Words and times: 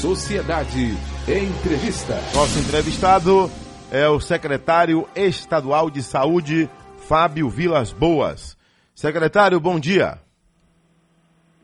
Sociedade 0.00 0.92
Entrevista. 1.26 2.14
Nosso 2.32 2.56
entrevistado 2.60 3.50
é 3.90 4.08
o 4.08 4.20
secretário 4.20 5.08
estadual 5.16 5.90
de 5.90 6.04
saúde, 6.04 6.70
Fábio 6.98 7.48
Vilas 7.48 7.92
Boas. 7.92 8.56
Secretário, 8.94 9.58
bom 9.58 9.76
dia. 9.80 10.20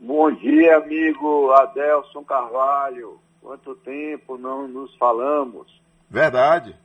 Bom 0.01 0.29
dia, 0.33 0.75
amigo 0.75 1.49
Adelson 1.53 2.25
Carvalho. 2.25 3.21
Quanto 3.41 3.73
tempo 3.75 4.37
não 4.37 4.67
nos 4.67 4.93
falamos? 4.97 5.67
Verdade. 6.09 6.75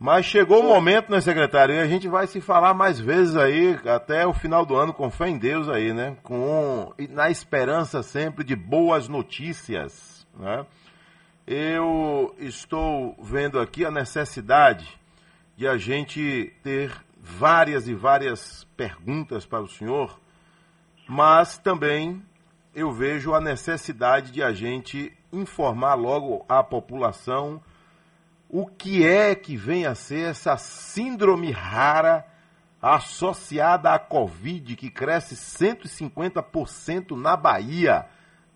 Mas 0.00 0.24
chegou 0.24 0.60
o 0.60 0.66
momento, 0.66 1.12
né, 1.12 1.20
secretário? 1.20 1.74
E 1.74 1.78
a 1.78 1.86
gente 1.86 2.08
vai 2.08 2.26
se 2.26 2.40
falar 2.40 2.72
mais 2.72 2.98
vezes 2.98 3.36
aí, 3.36 3.78
até 3.84 4.26
o 4.26 4.32
final 4.32 4.64
do 4.64 4.74
ano, 4.74 4.94
com 4.94 5.10
fé 5.10 5.28
em 5.28 5.36
Deus 5.36 5.68
aí, 5.68 5.92
né? 5.92 6.16
Com, 6.22 6.90
na 7.10 7.28
esperança 7.28 8.02
sempre 8.02 8.42
de 8.42 8.56
boas 8.56 9.08
notícias, 9.08 10.26
né? 10.34 10.64
Eu 11.46 12.34
estou 12.38 13.14
vendo 13.22 13.60
aqui 13.60 13.84
a 13.84 13.90
necessidade 13.90 14.88
de 15.54 15.68
a 15.68 15.76
gente 15.76 16.50
ter 16.62 16.90
várias 17.20 17.86
e 17.86 17.92
várias 17.92 18.66
perguntas 18.74 19.44
para 19.44 19.60
o 19.60 19.68
senhor, 19.68 20.18
mas 21.06 21.58
também 21.58 22.22
eu 22.74 22.90
vejo 22.90 23.34
a 23.34 23.40
necessidade 23.40 24.32
de 24.32 24.42
a 24.42 24.50
gente 24.50 25.12
informar 25.30 25.92
logo 25.92 26.42
a 26.48 26.62
população 26.62 27.60
o 28.52 28.66
que 28.66 29.06
é 29.06 29.34
que 29.34 29.56
vem 29.56 29.86
a 29.86 29.94
ser 29.94 30.30
essa 30.30 30.56
síndrome 30.56 31.52
rara 31.52 32.26
associada 32.82 33.92
à 33.92 33.98
Covid, 33.98 34.74
que 34.74 34.90
cresce 34.90 35.36
150% 35.36 37.16
na 37.16 37.36
Bahia. 37.36 38.06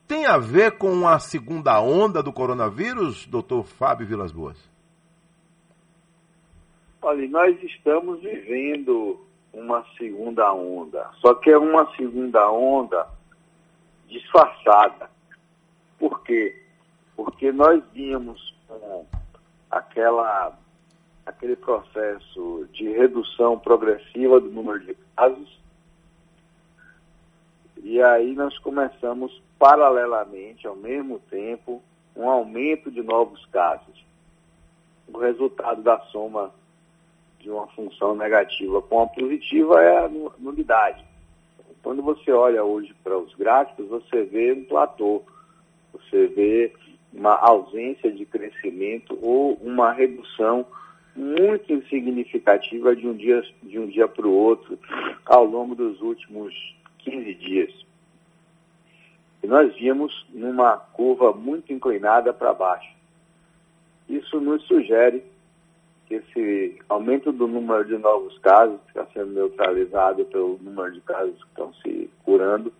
Tem 0.08 0.26
a 0.26 0.36
ver 0.36 0.78
com 0.78 1.06
a 1.06 1.18
segunda 1.18 1.80
onda 1.80 2.22
do 2.22 2.32
coronavírus, 2.32 3.26
doutor 3.26 3.64
Fábio 3.64 4.06
Vilas 4.06 4.32
Boas? 4.32 4.58
Olha, 7.00 7.28
nós 7.28 7.62
estamos 7.62 8.20
vivendo 8.20 9.24
uma 9.52 9.84
segunda 9.96 10.52
onda, 10.52 11.08
só 11.20 11.34
que 11.34 11.50
é 11.50 11.56
uma 11.56 11.94
segunda 11.94 12.50
onda 12.50 13.06
disfarçada. 14.08 15.08
Por 15.98 16.22
quê? 16.22 16.60
Porque 17.14 17.52
nós 17.52 17.82
vínhamos 17.92 18.54
com 18.66 19.06
aquela, 19.74 20.56
aquele 21.26 21.56
processo 21.56 22.68
de 22.72 22.88
redução 22.90 23.58
progressiva 23.58 24.40
do 24.40 24.50
número 24.50 24.80
de 24.80 24.96
casos, 25.16 25.58
e 27.82 28.00
aí 28.00 28.34
nós 28.34 28.56
começamos 28.58 29.42
paralelamente, 29.58 30.66
ao 30.66 30.76
mesmo 30.76 31.18
tempo, 31.30 31.82
um 32.16 32.28
aumento 32.28 32.90
de 32.90 33.02
novos 33.02 33.44
casos. 33.46 34.04
O 35.08 35.18
resultado 35.18 35.82
da 35.82 35.98
soma 36.06 36.50
de 37.40 37.50
uma 37.50 37.66
função 37.68 38.14
negativa 38.14 38.80
com 38.80 39.02
a 39.02 39.06
positiva 39.06 39.82
é 39.82 40.04
a 40.04 40.08
nulidade. 40.08 41.04
Quando 41.82 42.02
você 42.02 42.32
olha 42.32 42.64
hoje 42.64 42.94
para 43.02 43.18
os 43.18 43.34
gráficos, 43.34 43.86
você 43.88 44.22
vê 44.22 44.52
um 44.52 44.64
platô, 44.64 45.22
você 45.92 46.26
vê 46.28 46.72
uma 47.14 47.34
ausência 47.34 48.10
de 48.10 48.26
crescimento 48.26 49.16
ou 49.22 49.54
uma 49.62 49.92
redução 49.92 50.66
muito 51.14 51.72
insignificativa 51.72 52.94
de 52.96 53.06
um 53.06 53.14
dia, 53.14 53.40
de 53.62 53.78
um 53.78 53.86
dia 53.86 54.08
para 54.08 54.26
o 54.26 54.32
outro 54.32 54.78
ao 55.24 55.44
longo 55.44 55.74
dos 55.74 56.00
últimos 56.00 56.52
15 56.98 57.34
dias. 57.34 57.84
E 59.42 59.46
nós 59.46 59.74
vimos 59.76 60.26
numa 60.30 60.76
curva 60.76 61.32
muito 61.32 61.72
inclinada 61.72 62.32
para 62.32 62.52
baixo. 62.52 62.92
Isso 64.08 64.40
nos 64.40 64.62
sugere 64.64 65.22
que 66.06 66.14
esse 66.16 66.78
aumento 66.88 67.32
do 67.32 67.46
número 67.46 67.84
de 67.84 67.96
novos 67.96 68.36
casos, 68.38 68.80
que 68.82 68.98
está 68.98 69.06
sendo 69.12 69.32
neutralizado 69.32 70.24
pelo 70.26 70.58
número 70.60 70.92
de 70.92 71.00
casos 71.02 71.34
que 71.42 71.48
estão 71.48 71.72
se 71.74 72.10
curando, 72.24 72.72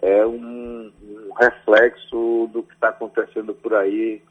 é 0.00 0.24
um, 0.26 0.92
um 1.02 1.32
reflexo 1.34 2.48
do 2.52 2.62
que 2.62 2.74
está 2.74 2.90
acontecendo 2.90 3.54
por 3.54 3.74
aí 3.74 4.22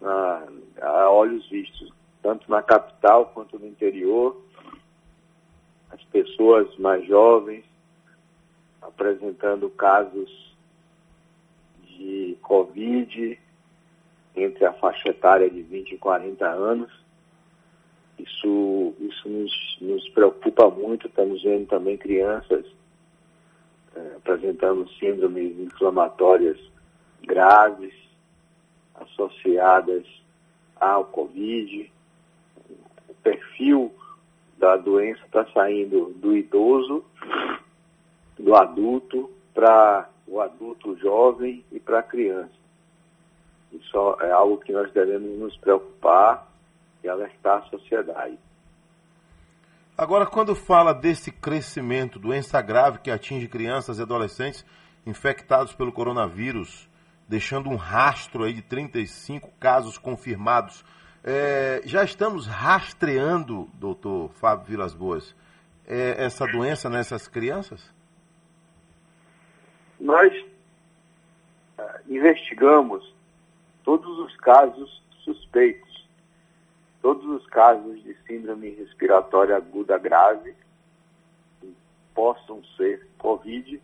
na, 0.00 0.46
a 0.80 1.10
olhos 1.10 1.48
vistos, 1.48 1.92
tanto 2.22 2.50
na 2.50 2.62
capital 2.62 3.26
quanto 3.26 3.58
no 3.58 3.66
interior. 3.66 4.40
As 5.90 6.02
pessoas 6.04 6.76
mais 6.78 7.06
jovens 7.06 7.64
apresentando 8.80 9.68
casos 9.70 10.54
de 11.82 12.36
Covid 12.42 13.38
entre 14.36 14.64
a 14.64 14.72
faixa 14.74 15.08
etária 15.08 15.50
de 15.50 15.62
20 15.62 15.92
e 15.92 15.98
40 15.98 16.46
anos. 16.46 16.90
Isso, 18.18 18.94
isso 19.00 19.28
nos, 19.28 19.78
nos 19.80 20.08
preocupa 20.10 20.70
muito. 20.70 21.06
Estamos 21.06 21.42
vendo 21.42 21.66
também 21.66 21.96
crianças 21.96 22.66
apresentando 24.16 24.88
síndromes 24.90 25.58
inflamatórias 25.58 26.58
graves 27.22 27.94
associadas 28.94 30.06
ao 30.76 31.04
Covid. 31.06 31.92
O 33.08 33.14
perfil 33.22 33.92
da 34.58 34.76
doença 34.76 35.20
está 35.24 35.46
saindo 35.52 36.12
do 36.16 36.36
idoso, 36.36 37.04
do 38.38 38.54
adulto, 38.54 39.30
para 39.54 40.08
o 40.26 40.40
adulto 40.40 40.96
jovem 40.98 41.64
e 41.72 41.80
para 41.80 41.98
a 41.98 42.02
criança. 42.02 42.60
Isso 43.72 44.16
é 44.20 44.30
algo 44.30 44.58
que 44.58 44.72
nós 44.72 44.90
devemos 44.92 45.38
nos 45.38 45.56
preocupar 45.58 46.46
e 47.02 47.08
alertar 47.08 47.58
a 47.58 47.70
sociedade. 47.70 48.38
Agora, 50.00 50.24
quando 50.24 50.54
fala 50.54 50.94
desse 50.94 51.30
crescimento, 51.30 52.18
doença 52.18 52.58
grave 52.62 53.00
que 53.00 53.10
atinge 53.10 53.46
crianças 53.46 53.98
e 53.98 54.02
adolescentes 54.02 54.64
infectados 55.04 55.74
pelo 55.74 55.92
coronavírus, 55.92 56.88
deixando 57.28 57.68
um 57.68 57.76
rastro 57.76 58.44
aí 58.44 58.54
de 58.54 58.62
35 58.62 59.50
casos 59.60 59.98
confirmados, 59.98 60.82
é, 61.22 61.82
já 61.84 62.02
estamos 62.02 62.46
rastreando, 62.46 63.68
doutor 63.74 64.30
Fábio 64.40 64.68
Vilas 64.68 64.94
Boas, 64.94 65.36
é, 65.86 66.24
essa 66.24 66.46
doença 66.46 66.88
nessas 66.88 67.28
crianças? 67.28 67.92
Nós 70.00 70.32
uh, 71.78 71.82
investigamos 72.08 73.14
todos 73.84 74.18
os 74.20 74.34
casos 74.38 75.02
suspeitos, 75.22 75.89
todos 77.00 77.24
os 77.26 77.46
casos 77.46 78.02
de 78.02 78.14
síndrome 78.26 78.70
respiratória 78.70 79.56
aguda 79.56 79.98
grave 79.98 80.54
que 81.60 81.74
possam 82.14 82.62
ser 82.76 83.08
Covid 83.18 83.80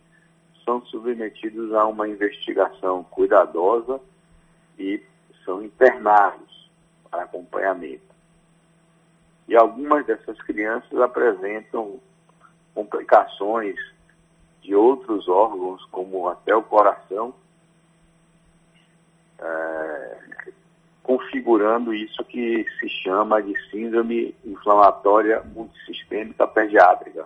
são 0.63 0.85
submetidos 0.85 1.73
a 1.73 1.85
uma 1.85 2.07
investigação 2.07 3.03
cuidadosa 3.05 3.99
e 4.77 5.01
são 5.45 5.63
internados 5.63 6.69
para 7.09 7.23
acompanhamento. 7.23 8.15
E 9.47 9.55
algumas 9.55 10.05
dessas 10.05 10.37
crianças 10.41 10.99
apresentam 10.99 11.99
complicações 12.75 13.75
de 14.61 14.75
outros 14.75 15.29
órgãos, 15.29 15.83
como 15.85 16.27
até 16.27 16.53
o 16.53 16.61
coração, 16.61 17.33
é, 19.39 20.17
configurando 21.07 21.93
isso 21.93 22.21
que 22.25 22.65
se 22.77 22.89
chama 23.01 23.41
de 23.41 23.53
síndrome 23.71 24.35
inflamatória 24.43 25.41
multissistêmica 25.55 26.45
pediátrica. 26.45 27.25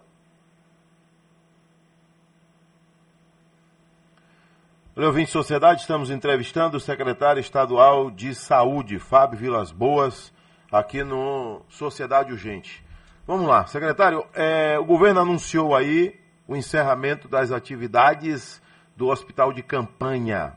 Ouvinte 4.95 5.31
Sociedade, 5.31 5.81
estamos 5.81 6.11
entrevistando 6.11 6.77
o 6.77 6.79
secretário 6.79 7.39
estadual 7.39 8.11
de 8.11 8.35
Saúde, 8.35 8.99
Fábio 8.99 9.39
Vilas 9.39 9.71
Boas, 9.71 10.31
aqui 10.71 11.03
no 11.03 11.63
Sociedade 11.67 12.31
Urgente. 12.31 12.85
Vamos 13.25 13.47
lá, 13.47 13.65
secretário, 13.65 14.23
é, 14.35 14.77
o 14.77 14.85
governo 14.85 15.21
anunciou 15.21 15.75
aí 15.75 16.19
o 16.47 16.55
encerramento 16.55 17.27
das 17.27 17.51
atividades 17.51 18.61
do 18.95 19.07
hospital 19.07 19.51
de 19.51 19.63
campanha. 19.63 20.53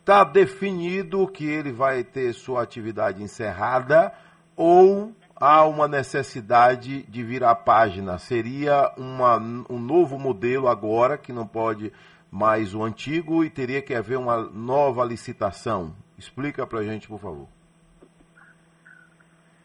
Está 0.00 0.24
definido 0.24 1.28
que 1.28 1.46
ele 1.46 1.70
vai 1.70 2.02
ter 2.02 2.32
sua 2.32 2.62
atividade 2.62 3.22
encerrada 3.22 4.12
ou 4.56 5.12
há 5.36 5.64
uma 5.66 5.86
necessidade 5.86 7.02
de 7.02 7.22
virar 7.22 7.54
página? 7.56 8.16
Seria 8.16 8.92
uma, 8.96 9.36
um 9.68 9.78
novo 9.78 10.18
modelo 10.18 10.68
agora, 10.68 11.18
que 11.18 11.34
não 11.34 11.46
pode 11.46 11.92
mais 12.30 12.74
o 12.74 12.82
antigo, 12.82 13.44
e 13.44 13.50
teria 13.50 13.82
que 13.82 13.94
haver 13.94 14.16
uma 14.16 14.38
nova 14.38 15.04
licitação? 15.04 15.94
Explica 16.16 16.66
para 16.66 16.80
a 16.80 16.84
gente, 16.84 17.06
por 17.06 17.20
favor. 17.20 17.46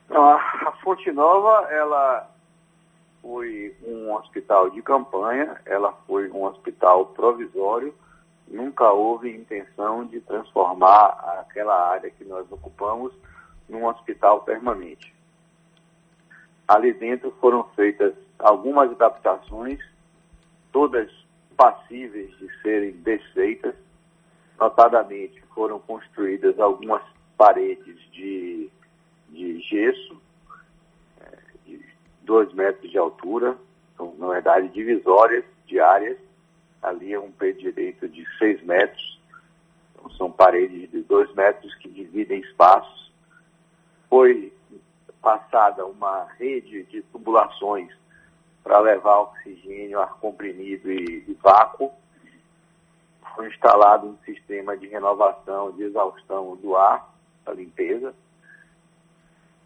A 0.10 0.72
Fonte 0.84 1.12
Nova, 1.14 1.72
ela 1.72 2.30
foi 3.22 3.74
um 3.88 4.14
hospital 4.14 4.70
de 4.70 4.82
campanha, 4.82 5.56
ela 5.66 5.94
foi 6.06 6.30
um 6.30 6.44
hospital 6.44 7.08
provisório 7.08 7.96
nunca 8.48 8.92
houve 8.92 9.36
intenção 9.36 10.06
de 10.06 10.20
transformar 10.22 11.08
aquela 11.40 11.92
área 11.92 12.10
que 12.10 12.24
nós 12.24 12.46
ocupamos 12.52 13.14
num 13.68 13.86
hospital 13.86 14.42
permanente. 14.42 15.14
Ali 16.68 16.94
dentro 16.94 17.32
foram 17.40 17.64
feitas 17.76 18.14
algumas 18.40 18.92
adaptações, 18.92 19.80
todas 20.72 21.12
passíveis 21.56 22.36
de 22.38 22.50
serem 22.62 22.92
desfeitas. 22.92 23.76
Notadamente, 24.60 25.42
foram 25.54 25.80
construídas 25.80 26.60
algumas 26.60 27.04
paredes 27.38 28.00
de, 28.12 28.70
de 29.30 29.60
gesso, 29.62 30.22
é, 31.22 31.38
de 31.66 31.86
dois 32.24 32.54
metros 32.54 32.90
de 32.90 32.98
altura, 32.98 33.58
então, 33.94 34.14
na 34.18 34.28
verdade, 34.28 34.70
divisórias 34.70 35.44
de 35.66 35.80
áreas. 35.80 36.18
Ali 36.86 37.14
é 37.14 37.20
um 37.20 37.32
pé 37.32 37.52
direito 37.52 38.08
de 38.08 38.24
seis 38.38 38.62
metros, 38.64 39.20
então, 39.94 40.10
são 40.12 40.32
paredes 40.32 40.92
de 40.92 41.02
dois 41.02 41.34
metros 41.34 41.74
que 41.76 41.90
dividem 41.90 42.40
espaços. 42.42 43.12
Foi 44.08 44.54
passada 45.20 45.84
uma 45.84 46.26
rede 46.38 46.84
de 46.84 47.02
tubulações 47.02 47.92
para 48.64 48.80
levar 48.80 49.22
oxigênio, 49.22 50.00
ar 50.00 50.14
comprimido 50.20 50.92
e, 50.92 51.26
e 51.28 51.34
vácuo. 51.42 51.92
Foi 53.36 53.48
instalado 53.48 54.08
um 54.08 54.18
sistema 54.24 54.78
de 54.78 54.88
renovação, 54.88 55.72
de 55.72 55.84
exaustão 55.84 56.56
do 56.58 56.76
ar, 56.76 57.12
a 57.48 57.52
limpeza. 57.52 58.14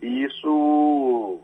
E 0.01 0.23
isso, 0.23 1.41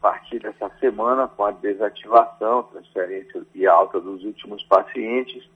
partir 0.00 0.40
dessa 0.40 0.70
semana, 0.80 1.28
com 1.28 1.44
a 1.44 1.50
desativação, 1.50 2.62
transferência 2.64 3.42
e 3.54 3.66
alta 3.66 4.00
dos 4.00 4.24
últimos 4.24 4.62
pacientes, 4.64 5.48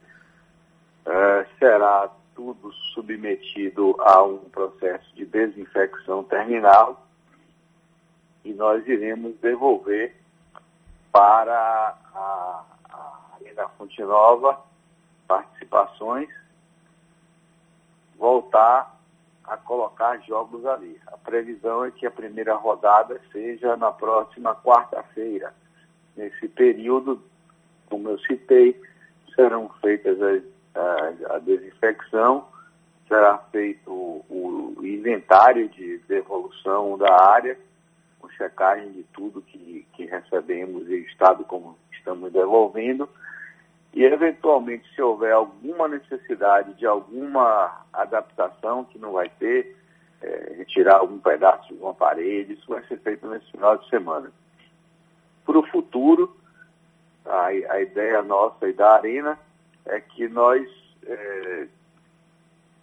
eh, 1.06 1.46
será 1.58 2.10
tudo 2.34 2.72
submetido 2.94 3.96
a 4.00 4.22
um 4.22 4.38
processo 4.50 5.14
de 5.14 5.24
desinfecção 5.24 6.24
terminal 6.24 7.06
e 8.44 8.52
nós 8.52 8.86
iremos 8.86 9.34
devolver 9.40 10.14
para 11.10 11.96
a, 12.14 12.64
a 12.90 13.36
Arena 13.36 13.68
Fonte 13.78 14.02
Nova 14.02 14.60
participações, 15.26 16.28
voltar 18.18 18.93
a 19.54 19.56
colocar 19.56 20.18
jogos 20.26 20.66
ali. 20.66 21.00
A 21.06 21.16
previsão 21.16 21.84
é 21.84 21.90
que 21.90 22.06
a 22.06 22.10
primeira 22.10 22.54
rodada 22.54 23.20
seja 23.32 23.76
na 23.76 23.90
próxima 23.90 24.54
quarta-feira. 24.54 25.54
Nesse 26.16 26.48
período, 26.48 27.22
como 27.88 28.08
eu 28.08 28.18
citei, 28.20 28.80
serão 29.34 29.68
feitas 29.80 30.20
as, 30.20 30.42
a, 30.74 31.36
a 31.36 31.38
desinfecção, 31.38 32.46
será 33.08 33.38
feito 33.50 33.90
o, 33.90 34.74
o 34.76 34.86
inventário 34.86 35.68
de 35.68 35.98
devolução 36.08 36.98
da 36.98 37.12
área, 37.30 37.58
com 38.18 38.28
checagem 38.30 38.92
de 38.92 39.02
tudo 39.04 39.42
que, 39.42 39.86
que 39.92 40.06
recebemos 40.06 40.88
e 40.88 40.94
o 40.94 41.06
estado 41.06 41.44
como 41.44 41.78
estamos 41.92 42.32
devolvendo. 42.32 43.08
E, 43.94 44.02
eventualmente, 44.04 44.92
se 44.92 45.00
houver 45.00 45.32
alguma 45.32 45.86
necessidade 45.86 46.74
de 46.74 46.84
alguma 46.84 47.84
adaptação 47.92 48.84
que 48.84 48.98
não 48.98 49.12
vai 49.12 49.28
ter, 49.28 49.76
é, 50.20 50.54
retirar 50.58 50.96
algum 50.96 51.18
pedaço 51.18 51.72
de 51.72 51.80
uma 51.80 51.94
parede, 51.94 52.54
isso 52.54 52.66
vai 52.66 52.82
ser 52.86 52.98
feito 52.98 53.26
nesse 53.28 53.48
final 53.52 53.78
de 53.78 53.88
semana. 53.88 54.32
Para 55.46 55.58
o 55.58 55.66
futuro, 55.68 56.36
a, 57.24 57.46
a, 57.46 57.80
ideia 57.80 58.20
nossa 58.20 58.68
e 58.68 58.72
da 58.72 58.94
Arena 58.94 59.38
é 59.86 60.00
que 60.00 60.26
nós 60.26 60.66
é, 61.06 61.68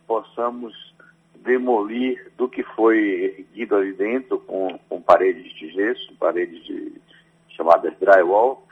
possamos 0.08 0.96
demolir 1.36 2.32
do 2.38 2.48
que 2.48 2.64
foi 2.64 3.36
erguido 3.38 3.76
ali 3.76 3.94
dentro 3.94 4.40
com, 4.40 4.80
com 4.88 5.02
paredes 5.02 5.52
de 5.56 5.72
gesso, 5.72 6.16
paredes 6.18 6.64
de, 6.64 7.02
chamadas 7.50 7.98
drywall, 8.00 8.66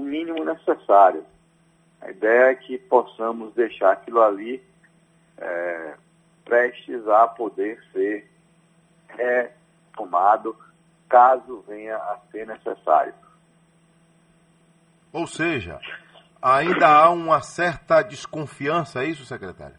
o 0.00 0.02
mínimo 0.02 0.44
necessário. 0.44 1.24
A 2.00 2.10
ideia 2.10 2.50
é 2.50 2.54
que 2.54 2.78
possamos 2.78 3.52
deixar 3.54 3.92
aquilo 3.92 4.22
ali 4.22 4.62
é, 5.36 5.94
prestes 6.44 7.06
a 7.06 7.28
poder 7.28 7.78
ser 7.92 8.30
retomado 9.08 10.56
caso 11.08 11.62
venha 11.68 11.96
a 11.96 12.18
ser 12.30 12.46
necessário. 12.46 13.12
Ou 15.12 15.26
seja, 15.26 15.78
ainda 16.40 16.86
há 16.86 17.10
uma 17.10 17.42
certa 17.42 18.00
desconfiança, 18.00 19.02
é 19.02 19.06
isso, 19.06 19.24
secretário? 19.24 19.76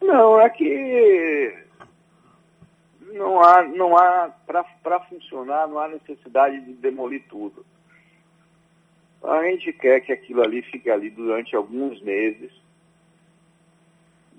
Não, 0.00 0.40
é 0.40 0.48
que 0.48 1.66
não 3.12 3.40
há, 3.40 3.62
não 3.62 3.96
há 3.96 4.30
para 4.46 5.00
funcionar, 5.00 5.68
não 5.68 5.78
há 5.78 5.88
necessidade 5.88 6.58
de 6.62 6.72
demolir 6.72 7.24
tudo. 7.28 7.64
A 9.22 9.44
gente 9.44 9.72
quer 9.72 10.00
que 10.00 10.12
aquilo 10.12 10.42
ali 10.42 10.62
fique 10.62 10.90
ali 10.90 11.08
durante 11.08 11.54
alguns 11.54 12.00
meses 12.02 12.50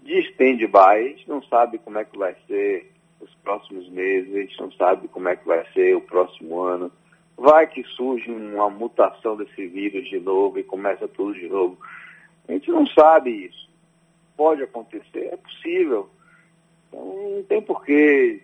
de 0.04 0.20
stand-by. 0.32 0.78
A 0.78 1.04
gente 1.04 1.30
não 1.30 1.42
sabe 1.44 1.78
como 1.78 1.98
é 1.98 2.06
que 2.06 2.18
vai 2.18 2.36
ser 2.48 2.92
os 3.22 3.34
próximos 3.36 3.88
meses, 3.90 4.36
a 4.36 4.40
gente 4.40 4.60
não 4.60 4.72
sabe 4.74 5.08
como 5.08 5.30
é 5.30 5.36
que 5.36 5.48
vai 5.48 5.66
ser 5.72 5.96
o 5.96 6.02
próximo 6.02 6.60
ano. 6.62 6.92
Vai 7.38 7.66
que 7.68 7.84
surge 7.84 8.30
uma 8.30 8.70
mutação 8.70 9.38
desse 9.38 9.66
vírus 9.68 10.08
de 10.10 10.20
novo 10.20 10.60
e 10.60 10.64
começa 10.64 11.08
tudo 11.08 11.34
de 11.34 11.48
novo. 11.48 11.78
A 12.48 12.52
gente 12.52 12.70
não 12.70 12.86
sabe 12.88 13.46
isso. 13.46 13.70
Pode 14.36 14.62
acontecer, 14.64 15.30
é 15.32 15.38
possível. 15.38 16.10
Então, 16.88 17.32
não 17.36 17.44
tem 17.44 17.62
por 17.62 17.84
que 17.86 18.42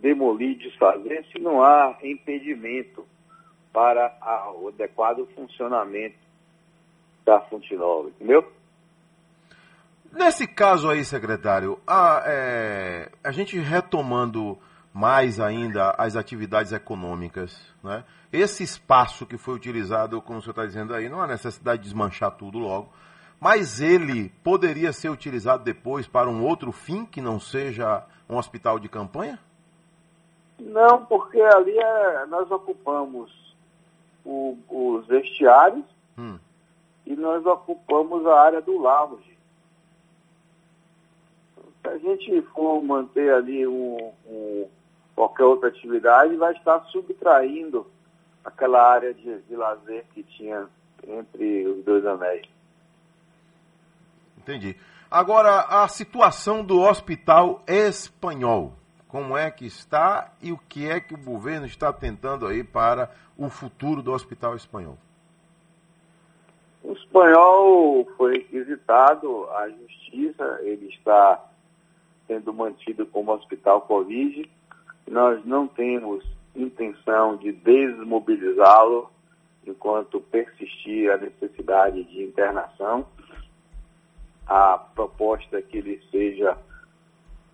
demolir, 0.00 0.56
desfazer, 0.56 1.24
se 1.32 1.38
não 1.38 1.62
há 1.62 1.96
impedimento 2.02 3.06
para 3.78 4.12
o 4.60 4.66
adequado 4.66 5.24
funcionamento 5.36 6.16
da 7.24 7.40
fonte 7.42 7.76
nova, 7.76 8.08
entendeu? 8.08 8.44
Nesse 10.12 10.48
caso 10.48 10.90
aí, 10.90 11.04
secretário, 11.04 11.78
a, 11.86 12.24
é, 12.26 13.08
a 13.22 13.30
gente 13.30 13.56
retomando 13.56 14.58
mais 14.92 15.38
ainda 15.38 15.94
as 15.96 16.16
atividades 16.16 16.72
econômicas, 16.72 17.56
né? 17.84 18.02
esse 18.32 18.64
espaço 18.64 19.24
que 19.24 19.38
foi 19.38 19.54
utilizado, 19.54 20.20
como 20.20 20.40
o 20.40 20.42
senhor 20.42 20.50
está 20.50 20.66
dizendo 20.66 20.92
aí, 20.92 21.08
não 21.08 21.22
há 21.22 21.28
necessidade 21.28 21.82
de 21.82 21.84
desmanchar 21.84 22.32
tudo 22.32 22.58
logo, 22.58 22.92
mas 23.38 23.80
ele 23.80 24.30
poderia 24.42 24.92
ser 24.92 25.08
utilizado 25.08 25.62
depois 25.62 26.08
para 26.08 26.28
um 26.28 26.44
outro 26.44 26.72
fim 26.72 27.06
que 27.06 27.20
não 27.20 27.38
seja 27.38 28.04
um 28.28 28.38
hospital 28.38 28.80
de 28.80 28.88
campanha? 28.88 29.38
Não, 30.58 31.06
porque 31.06 31.40
ali 31.40 31.78
é, 31.78 32.26
nós 32.26 32.50
ocupamos 32.50 33.47
o, 34.28 34.58
os 34.68 35.06
vestiários 35.06 35.84
hum. 36.18 36.38
e 37.06 37.16
nós 37.16 37.44
ocupamos 37.46 38.26
a 38.26 38.40
área 38.40 38.60
do 38.60 38.76
lounge. 38.76 39.38
Se 41.80 41.88
a 41.88 41.98
gente 41.98 42.42
for 42.52 42.82
manter 42.82 43.32
ali 43.32 43.66
um, 43.66 44.12
um, 44.26 44.68
qualquer 45.14 45.44
outra 45.44 45.70
atividade, 45.70 46.36
vai 46.36 46.52
estar 46.52 46.84
subtraindo 46.86 47.86
aquela 48.44 48.82
área 48.82 49.14
de, 49.14 49.40
de 49.42 49.56
lazer 49.56 50.04
que 50.12 50.22
tinha 50.22 50.68
entre 51.06 51.66
os 51.66 51.84
dois 51.84 52.04
anéis. 52.04 52.46
Entendi. 54.36 54.76
Agora, 55.10 55.60
a 55.60 55.88
situação 55.88 56.62
do 56.62 56.80
hospital 56.82 57.62
espanhol 57.66 58.77
como 59.08 59.36
é 59.36 59.50
que 59.50 59.66
está 59.66 60.32
e 60.42 60.52
o 60.52 60.58
que 60.58 60.86
é 60.88 61.00
que 61.00 61.14
o 61.14 61.18
governo 61.18 61.66
está 61.66 61.92
tentando 61.92 62.46
aí 62.46 62.62
para 62.62 63.10
o 63.36 63.48
futuro 63.48 64.02
do 64.02 64.12
Hospital 64.12 64.54
Espanhol? 64.54 64.98
O 66.84 66.92
espanhol 66.92 68.06
foi 68.16 68.34
requisitado 68.34 69.48
à 69.50 69.68
justiça, 69.68 70.60
ele 70.62 70.86
está 70.88 71.42
sendo 72.26 72.52
mantido 72.52 73.06
como 73.06 73.32
hospital 73.32 73.80
Covid. 73.82 74.48
Nós 75.06 75.44
não 75.44 75.66
temos 75.66 76.24
intenção 76.54 77.36
de 77.36 77.52
desmobilizá-lo 77.52 79.10
enquanto 79.66 80.20
persistir 80.20 81.10
a 81.10 81.16
necessidade 81.16 82.04
de 82.04 82.22
internação. 82.22 83.06
A 84.46 84.78
proposta 84.78 85.58
é 85.58 85.62
que 85.62 85.78
ele 85.78 86.02
seja 86.10 86.56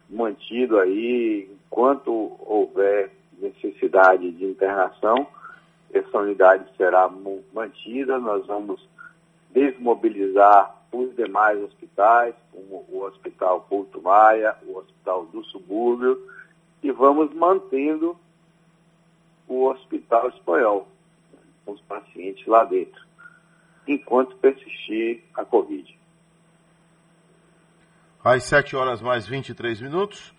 mantido 0.08 0.78
aí 0.78 1.48
enquanto 1.66 2.36
houver 2.40 3.10
necessidade 3.38 4.30
de 4.30 4.44
internação. 4.44 5.26
Essa 5.92 6.18
unidade 6.18 6.64
será 6.76 7.08
mantida, 7.52 8.18
nós 8.18 8.46
vamos 8.46 8.88
desmobilizar 9.50 10.74
os 10.92 11.14
demais 11.14 11.60
hospitais, 11.62 12.34
como 12.52 12.84
o 12.88 13.02
Hospital 13.04 13.62
Porto 13.68 14.00
Maia, 14.00 14.56
o 14.66 14.78
Hospital 14.78 15.26
do 15.26 15.44
Subúrbio, 15.44 16.20
e 16.82 16.90
vamos 16.90 17.32
mantendo 17.34 18.16
o 19.48 19.66
Hospital 19.66 20.28
Espanhol, 20.28 20.88
com 21.64 21.72
os 21.72 21.80
pacientes 21.82 22.46
lá 22.46 22.64
dentro. 22.64 23.02
enquanto 23.86 24.36
persistir 24.36 25.22
a 25.34 25.44
Covid. 25.44 25.93
Às 28.24 28.44
7 28.44 28.74
horas 28.74 29.02
mais 29.02 29.26
23 29.26 29.82
minutos, 29.82 30.32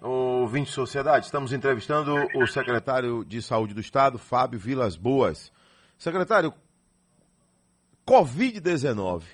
o 0.00 0.46
20 0.46 0.70
Sociedade, 0.70 1.24
estamos 1.24 1.52
entrevistando 1.52 2.14
o 2.32 2.46
secretário 2.46 3.24
de 3.24 3.42
Saúde 3.42 3.74
do 3.74 3.80
Estado, 3.80 4.18
Fábio 4.18 4.56
Vilas 4.56 4.94
Boas. 4.96 5.50
Secretário, 5.98 6.54
Covid-19, 8.06 9.24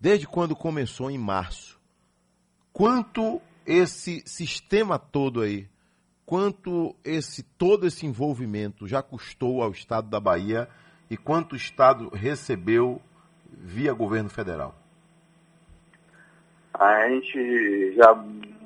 desde 0.00 0.26
quando 0.26 0.56
começou 0.56 1.08
em 1.12 1.16
março, 1.16 1.78
quanto 2.72 3.40
esse 3.64 4.24
sistema 4.26 4.98
todo 4.98 5.42
aí, 5.42 5.70
quanto 6.26 6.96
esse 7.04 7.44
todo 7.44 7.86
esse 7.86 8.04
envolvimento 8.04 8.88
já 8.88 9.00
custou 9.00 9.62
ao 9.62 9.70
Estado 9.70 10.10
da 10.10 10.18
Bahia 10.18 10.68
e 11.08 11.16
quanto 11.16 11.52
o 11.52 11.56
Estado 11.56 12.08
recebeu 12.08 13.00
via 13.48 13.92
governo 13.92 14.28
federal? 14.28 14.74
A 16.80 17.06
gente 17.10 17.92
já 17.92 18.14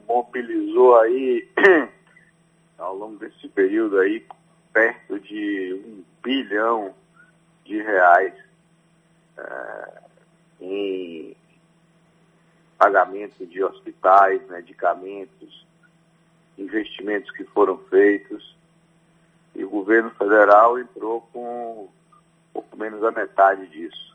mobilizou 0.07 1.01
aí, 1.01 1.49
ao 2.79 2.97
longo 2.97 3.17
desse 3.17 3.49
período 3.49 3.99
aí, 3.99 4.25
perto 4.73 5.19
de 5.19 5.83
um 5.85 6.05
bilhão 6.23 6.95
de 7.65 7.83
reais 7.83 8.33
é, 9.37 10.03
em 10.61 11.37
pagamento 12.79 13.45
de 13.45 13.65
hospitais, 13.65 14.41
medicamentos, 14.49 15.67
investimentos 16.57 17.33
que 17.33 17.43
foram 17.43 17.79
feitos. 17.91 18.55
E 19.57 19.65
o 19.65 19.71
governo 19.71 20.11
federal 20.11 20.79
entrou 20.79 21.21
com 21.33 21.89
pouco 22.53 22.77
menos 22.77 23.01
da 23.01 23.11
metade 23.11 23.67
disso. 23.67 24.14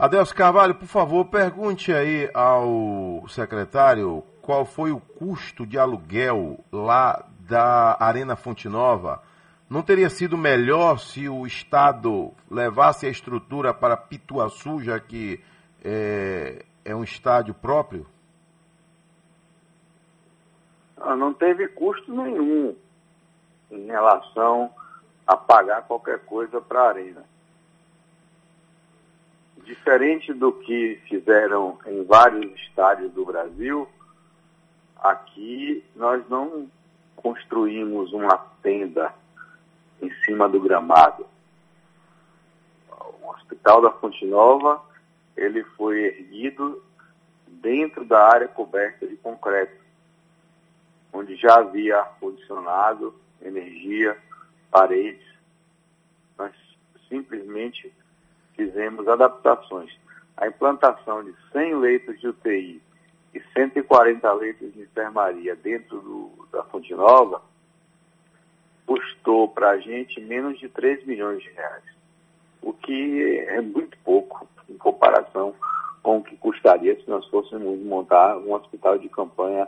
Adelso 0.00 0.34
Carvalho, 0.34 0.74
por 0.74 0.88
favor, 0.88 1.26
pergunte 1.26 1.92
aí 1.92 2.30
ao 2.32 3.22
secretário 3.28 4.24
qual 4.40 4.64
foi 4.64 4.92
o 4.92 4.98
custo 4.98 5.66
de 5.66 5.78
aluguel 5.78 6.58
lá 6.72 7.22
da 7.40 7.98
Arena 8.00 8.34
Fonte 8.34 8.66
Nova. 8.66 9.22
Não 9.68 9.82
teria 9.82 10.08
sido 10.08 10.38
melhor 10.38 10.98
se 10.98 11.28
o 11.28 11.46
Estado 11.46 12.32
levasse 12.50 13.04
a 13.04 13.10
estrutura 13.10 13.74
para 13.74 13.94
Pituaçu, 13.94 14.80
já 14.80 14.98
que 14.98 15.38
é, 15.84 16.64
é 16.82 16.96
um 16.96 17.04
estádio 17.04 17.52
próprio? 17.52 18.06
Ah, 20.96 21.14
não 21.14 21.34
teve 21.34 21.68
custo 21.68 22.10
nenhum 22.10 22.74
em 23.70 23.84
relação 23.84 24.70
a 25.26 25.36
pagar 25.36 25.82
qualquer 25.82 26.20
coisa 26.20 26.58
para 26.58 26.84
a 26.84 26.88
Arena 26.88 27.29
diferente 29.64 30.32
do 30.32 30.52
que 30.52 31.00
fizeram 31.08 31.78
em 31.86 32.04
vários 32.04 32.52
estádios 32.60 33.12
do 33.12 33.24
Brasil, 33.24 33.88
aqui 34.96 35.84
nós 35.94 36.26
não 36.28 36.68
construímos 37.16 38.12
uma 38.12 38.36
tenda 38.62 39.14
em 40.00 40.10
cima 40.24 40.48
do 40.48 40.60
gramado. 40.60 41.26
O 42.90 43.30
Hospital 43.30 43.82
da 43.82 43.90
Fonte 43.92 44.24
Nova, 44.24 44.82
ele 45.36 45.62
foi 45.76 46.00
erguido 46.04 46.82
dentro 47.46 48.04
da 48.04 48.26
área 48.26 48.48
coberta 48.48 49.06
de 49.06 49.16
concreto, 49.16 49.78
onde 51.12 51.36
já 51.36 51.56
havia 51.56 51.98
ar-condicionado, 51.98 53.14
energia, 53.42 54.16
paredes. 54.70 55.26
Nós 56.38 56.52
simplesmente 57.08 57.92
fizemos 58.60 59.08
adaptações. 59.08 59.90
A 60.36 60.46
implantação 60.46 61.24
de 61.24 61.34
100 61.52 61.76
leitos 61.76 62.20
de 62.20 62.28
UTI 62.28 62.82
e 63.34 63.40
140 63.54 64.32
leitos 64.34 64.72
de 64.74 64.82
enfermaria 64.82 65.56
dentro 65.56 65.98
do, 66.00 66.48
da 66.52 66.62
Fonte 66.64 66.94
Nova 66.94 67.40
custou 68.86 69.48
para 69.48 69.70
a 69.70 69.78
gente 69.78 70.20
menos 70.20 70.58
de 70.58 70.68
3 70.68 71.06
milhões 71.06 71.42
de 71.42 71.48
reais, 71.50 71.84
o 72.60 72.72
que 72.72 73.38
é 73.48 73.60
muito 73.60 73.96
pouco 74.04 74.46
em 74.68 74.76
comparação 74.76 75.54
com 76.02 76.18
o 76.18 76.22
que 76.22 76.36
custaria 76.36 76.96
se 76.96 77.08
nós 77.08 77.26
fôssemos 77.28 77.78
montar 77.80 78.36
um 78.38 78.52
hospital 78.52 78.98
de 78.98 79.08
campanha 79.08 79.66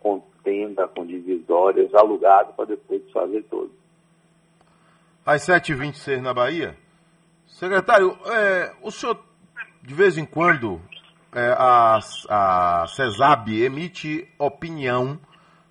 com 0.00 0.22
tenda, 0.42 0.88
com 0.88 1.06
divisórias, 1.06 1.94
alugado 1.94 2.54
para 2.54 2.66
depois 2.66 3.02
fazer 3.12 3.42
todo. 3.44 3.70
Às 5.24 5.42
7h26 5.42 6.20
na 6.20 6.34
Bahia, 6.34 6.76
Secretário, 7.52 8.18
é, 8.26 8.72
o 8.82 8.90
senhor, 8.90 9.22
de 9.82 9.94
vez 9.94 10.16
em 10.16 10.24
quando, 10.24 10.80
é, 11.32 11.54
a, 11.56 11.98
a 12.28 12.86
CESAB 12.88 13.62
emite 13.62 14.28
opinião 14.38 15.20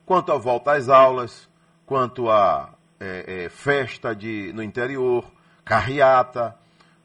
quanto 0.05 0.31
à 0.31 0.37
volta 0.37 0.73
às 0.73 0.89
aulas, 0.89 1.49
quanto 1.85 2.29
à 2.29 2.73
é, 2.99 3.45
é, 3.45 3.49
festa 3.49 4.15
de, 4.15 4.53
no 4.53 4.63
interior, 4.63 5.25
carreata, 5.65 6.55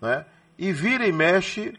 né? 0.00 0.24
E 0.58 0.72
vira 0.72 1.06
e 1.06 1.12
mexe, 1.12 1.74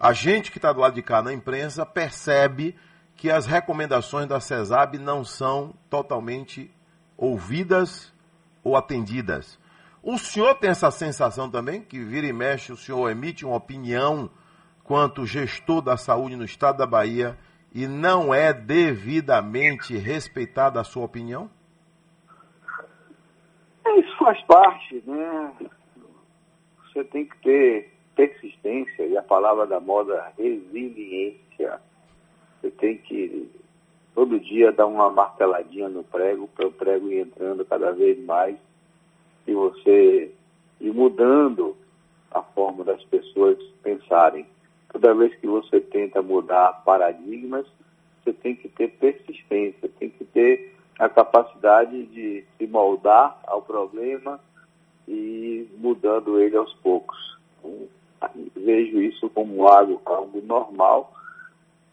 a 0.00 0.12
gente 0.12 0.50
que 0.50 0.58
está 0.58 0.72
do 0.72 0.80
lado 0.80 0.94
de 0.94 1.02
cá 1.02 1.22
na 1.22 1.32
imprensa 1.32 1.84
percebe 1.86 2.76
que 3.14 3.30
as 3.30 3.46
recomendações 3.46 4.26
da 4.26 4.40
CESAB 4.40 4.98
não 4.98 5.24
são 5.24 5.74
totalmente 5.88 6.70
ouvidas 7.16 8.12
ou 8.64 8.76
atendidas. 8.76 9.58
O 10.02 10.16
senhor 10.18 10.54
tem 10.54 10.70
essa 10.70 10.90
sensação 10.90 11.50
também, 11.50 11.82
que 11.82 11.98
vira 11.98 12.26
e 12.26 12.32
mexe, 12.32 12.72
o 12.72 12.76
senhor 12.76 13.10
emite 13.10 13.44
uma 13.44 13.56
opinião 13.56 14.30
quanto 14.84 15.26
gestor 15.26 15.82
da 15.82 15.96
saúde 15.96 16.36
no 16.36 16.44
estado 16.44 16.78
da 16.78 16.86
Bahia 16.86 17.36
e 17.74 17.86
não 17.86 18.32
é 18.32 18.52
devidamente 18.52 19.96
respeitada 19.96 20.80
a 20.80 20.84
sua 20.84 21.04
opinião? 21.04 21.50
É, 23.84 24.00
isso 24.00 24.16
faz 24.18 24.40
parte, 24.44 25.02
né? 25.06 25.52
Você 26.84 27.04
tem 27.04 27.26
que 27.26 27.36
ter 27.38 27.94
persistência, 28.14 29.06
e 29.06 29.16
a 29.16 29.22
palavra 29.22 29.66
da 29.66 29.78
moda 29.78 30.32
resiliência. 30.36 31.80
Você 32.60 32.70
tem 32.72 32.98
que 32.98 33.50
todo 34.14 34.40
dia 34.40 34.72
dar 34.72 34.86
uma 34.86 35.10
marteladinha 35.10 35.88
no 35.88 36.02
prego, 36.02 36.48
para 36.48 36.66
o 36.66 36.72
prego 36.72 37.10
ir 37.10 37.20
entrando 37.20 37.64
cada 37.64 37.92
vez 37.92 38.18
mais 38.24 38.56
e 39.48 39.54
você 39.54 40.30
ir 40.78 40.92
mudando 40.92 41.74
a 42.30 42.42
forma 42.42 42.84
das 42.84 43.02
pessoas 43.04 43.58
pensarem. 43.82 44.46
Toda 44.92 45.14
vez 45.14 45.34
que 45.36 45.46
você 45.46 45.80
tenta 45.80 46.20
mudar 46.20 46.84
paradigmas, 46.84 47.66
você 48.22 48.32
tem 48.34 48.54
que 48.54 48.68
ter 48.68 48.88
persistência, 48.92 49.90
tem 49.98 50.10
que 50.10 50.24
ter 50.26 50.74
a 50.98 51.08
capacidade 51.08 52.04
de 52.06 52.44
se 52.58 52.66
moldar 52.66 53.40
ao 53.46 53.62
problema 53.62 54.38
e 55.06 55.66
mudando 55.78 56.38
ele 56.38 56.56
aos 56.56 56.74
poucos. 56.74 57.38
Então, 57.58 57.88
vejo 58.54 59.00
isso 59.00 59.30
como 59.30 59.66
algo, 59.66 60.00
algo 60.04 60.42
normal 60.42 61.12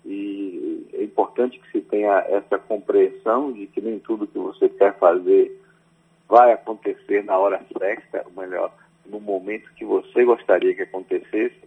e 0.05 0.87
é 0.93 1.03
importante 1.03 1.59
que 1.59 1.71
se 1.71 1.81
tenha 1.81 2.19
essa 2.27 2.59
compreensão 2.59 3.51
de 3.51 3.65
que 3.67 3.81
nem 3.81 3.97
tudo 3.99 4.27
que 4.27 4.37
você 4.37 4.69
quer 4.69 4.97
fazer 4.99 5.64
vai 6.27 6.51
acontecer 6.51 7.23
na 7.23 7.37
hora 7.37 7.63
certa, 7.77 8.25
ou 8.25 8.41
melhor, 8.41 8.73
no 9.05 9.19
momento 9.19 9.71
que 9.75 9.85
você 9.85 10.23
gostaria 10.25 10.75
que 10.75 10.81
acontecesse, 10.81 11.61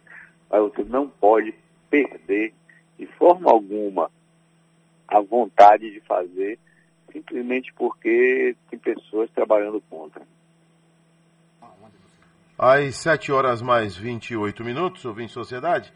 mas 0.50 0.60
você 0.60 0.82
não 0.84 1.08
pode 1.08 1.54
perder 1.88 2.52
de 2.98 3.06
forma 3.06 3.50
alguma 3.50 4.10
a 5.06 5.20
vontade 5.20 5.90
de 5.90 6.00
fazer, 6.00 6.58
simplesmente 7.12 7.72
porque 7.74 8.54
tem 8.68 8.78
pessoas 8.78 9.30
trabalhando 9.30 9.80
contra. 9.88 10.22
Às 12.58 12.96
7 12.96 13.30
horas 13.30 13.62
mais 13.62 13.96
28 13.96 14.64
minutos, 14.64 15.04
ouvinte 15.04 15.32
Sociedade, 15.32 15.92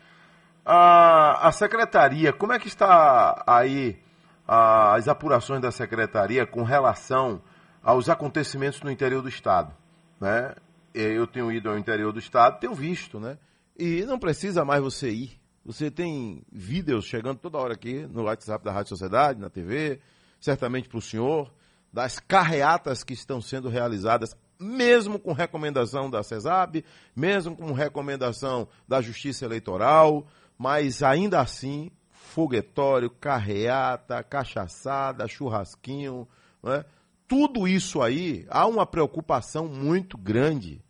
a, 0.65 1.49
a 1.49 1.53
secretaria, 1.53 2.33
como 2.33 2.53
é 2.53 2.59
que 2.59 2.69
está 2.69 3.43
aí 3.47 3.99
as 4.47 5.09
apurações 5.09 5.61
da 5.61 5.71
secretaria 5.71 6.47
com 6.47 6.63
relação 6.63 7.43
aos 7.83 8.09
acontecimentos 8.09 8.81
no 8.83 8.91
interior 8.91 9.23
do 9.23 9.29
Estado. 9.29 9.75
Né? 10.21 10.55
Eu 10.95 11.27
tenho 11.27 11.51
ido 11.51 11.69
ao 11.69 11.79
interior 11.79 12.13
do 12.13 12.19
Estado, 12.19 12.61
tenho 12.61 12.75
visto, 12.75 13.19
né? 13.19 13.39
E 13.79 14.05
não 14.05 14.19
precisa 14.19 14.65
mais 14.65 14.83
você 14.83 15.11
ir. 15.11 15.41
Você 15.65 15.91
tem 15.91 16.43
vídeos 16.53 17.07
chegando 17.07 17.39
toda 17.39 17.59
hora 17.59 17.75
aqui 17.75 18.07
no 18.07 18.25
WhatsApp 18.25 18.65
da 18.65 18.73
Rádio 18.73 18.91
Sociedade, 18.91 19.41
na 19.41 19.49
TV, 19.49 20.01
certamente 20.41 20.89
para 20.89 20.99
o 20.99 21.03
senhor, 21.03 21.53
das 21.93 22.19
carreatas 22.19 23.05
que 23.05 23.15
estão 23.15 23.41
sendo 23.41 23.69
realizadas, 23.69 24.37
mesmo 24.59 25.19
com 25.19 25.33
recomendação 25.33 26.11
da 26.11 26.23
CESAB, 26.23 26.85
mesmo 27.15 27.57
com 27.57 27.73
recomendação 27.73 28.69
da 28.89 29.01
Justiça 29.01 29.45
Eleitoral, 29.45 30.27
mas 30.59 31.03
ainda 31.03 31.41
assim, 31.41 31.91
foguetório, 32.11 33.11
carreata, 33.11 34.23
cachaçada, 34.23 35.29
churrasquinho, 35.29 36.27
né? 36.63 36.85
Tudo 37.33 37.67
isso 37.67 38.03
aí, 38.03 38.45
há 38.51 38.67
uma 38.67 38.85
preocupação 38.85 39.67
muito 39.67 40.19
grande 40.19 40.85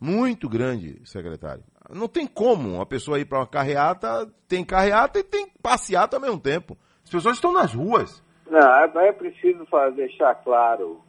Muito 0.00 0.48
grande, 0.48 1.02
secretário. 1.04 1.64
Não 1.90 2.06
tem 2.06 2.28
como 2.28 2.76
uma 2.76 2.86
pessoa 2.86 3.18
ir 3.18 3.24
para 3.24 3.40
uma 3.40 3.46
carreata, 3.48 4.32
tem 4.46 4.64
carreata 4.64 5.18
e 5.18 5.24
tem 5.24 5.48
passeata 5.60 6.16
ao 6.16 6.22
mesmo 6.22 6.38
tempo. 6.38 6.78
As 7.02 7.10
pessoas 7.10 7.34
estão 7.34 7.52
nas 7.52 7.74
ruas. 7.74 8.22
Não, 8.48 8.72
é, 8.72 9.08
é 9.08 9.12
preciso 9.12 9.66
fazer, 9.66 9.96
deixar 9.96 10.36
claro, 10.36 11.00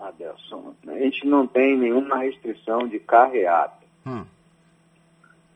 Adelson, 0.00 0.72
a 0.86 0.98
gente 1.00 1.26
não 1.26 1.44
tem 1.44 1.76
nenhuma 1.76 2.18
restrição 2.18 2.86
de 2.86 3.00
carreata. 3.00 3.84
Hum. 4.06 4.24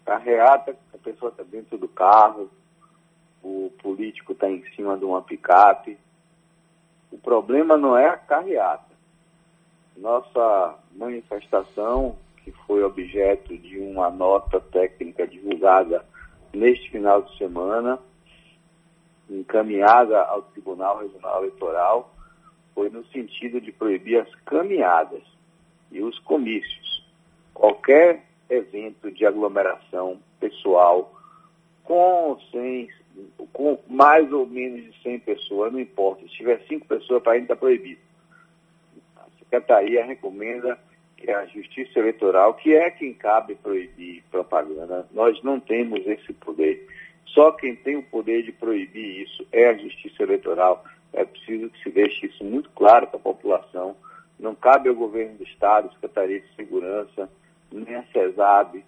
Carreata, 0.05 0.77
a 0.93 0.99
pessoa 0.99 1.31
está 1.31 1.45
dentro 1.45 1.79
do 1.79 1.87
carro, 1.87 2.51
o 3.45 3.71
político 3.81 4.33
está 4.33 4.51
em 4.51 4.65
cima 4.75 4.99
de 4.99 5.05
uma 5.05 5.23
picape. 5.23 5.97
O 7.11 7.19
problema 7.19 7.77
não 7.77 7.97
é 7.97 8.09
a 8.09 8.17
carreata. 8.17 8.91
Nossa 9.97 10.79
manifestação, 10.97 12.17
que 12.45 12.53
foi 12.67 12.83
objeto 12.83 13.57
de 13.59 13.79
uma 13.79 14.11
nota 14.11 14.61
técnica 14.61 15.27
divulgada 15.27 16.05
neste 16.53 16.91
final 16.91 17.23
de 17.23 17.37
semana, 17.37 17.99
encaminhada 19.29 20.23
ao 20.23 20.43
Tribunal 20.43 20.99
Regional 20.99 21.39
Eleitoral, 21.39 22.15
foi 22.75 22.89
no 22.91 23.05
sentido 23.07 23.61
de 23.61 23.73
proibir 23.73 24.21
as 24.21 24.35
caminhadas 24.47 25.23
e 25.91 26.03
os 26.03 26.19
comícios. 26.21 27.05
Qualquer 27.53 28.25
evento 28.49 29.11
de 29.11 29.27
aglomeração 29.27 30.19
pessoal 30.39 31.13
com 31.85 32.39
100, 32.51 32.89
com 33.53 33.79
mais 33.89 34.33
ou 34.33 34.47
menos 34.47 34.85
de 34.85 35.03
100 35.03 35.19
pessoas, 35.21 35.73
não 35.73 35.81
importa. 35.81 36.23
Se 36.23 36.31
tiver 36.31 36.61
5 36.69 36.87
pessoas, 36.87 37.23
para 37.23 37.35
ele 37.35 37.45
está 37.45 37.57
proibido. 37.57 38.01
A 39.17 39.27
Secretaria 39.39 40.05
recomenda 40.05 40.79
que 41.17 41.31
a 41.31 41.45
Justiça 41.47 41.99
Eleitoral, 41.99 42.55
que 42.55 42.75
é 42.75 42.91
quem 42.91 43.13
cabe 43.13 43.55
proibir 43.55 44.23
propaganda, 44.31 45.07
nós 45.13 45.43
não 45.43 45.61
temos 45.61 46.07
esse 46.07 46.33
poder. 46.33 46.87
Só 47.27 47.53
quem 47.53 47.77
tem 47.77 47.97
o 47.97 48.03
poder 48.03 48.43
de 48.43 48.53
proibir 48.53 49.23
isso 49.23 49.47
é 49.53 49.69
a 49.69 49.75
Justiça 49.75 50.23
Eleitoral. 50.23 50.85
É 51.13 51.25
preciso 51.25 51.69
que 51.71 51.83
se 51.83 51.91
deixe 51.91 52.27
isso 52.27 52.45
muito 52.45 52.71
claro 52.71 53.07
para 53.07 53.19
a 53.19 53.23
população. 53.23 53.97
Não 54.39 54.55
cabe 54.55 54.89
ao 54.89 54.95
governo 54.95 55.37
do 55.37 55.45
Estado, 55.45 55.93
Secretaria 55.93 56.41
de 56.41 56.55
Segurança, 56.55 57.31
nem 57.71 57.95
a 57.95 58.03
CESAB 58.05 58.83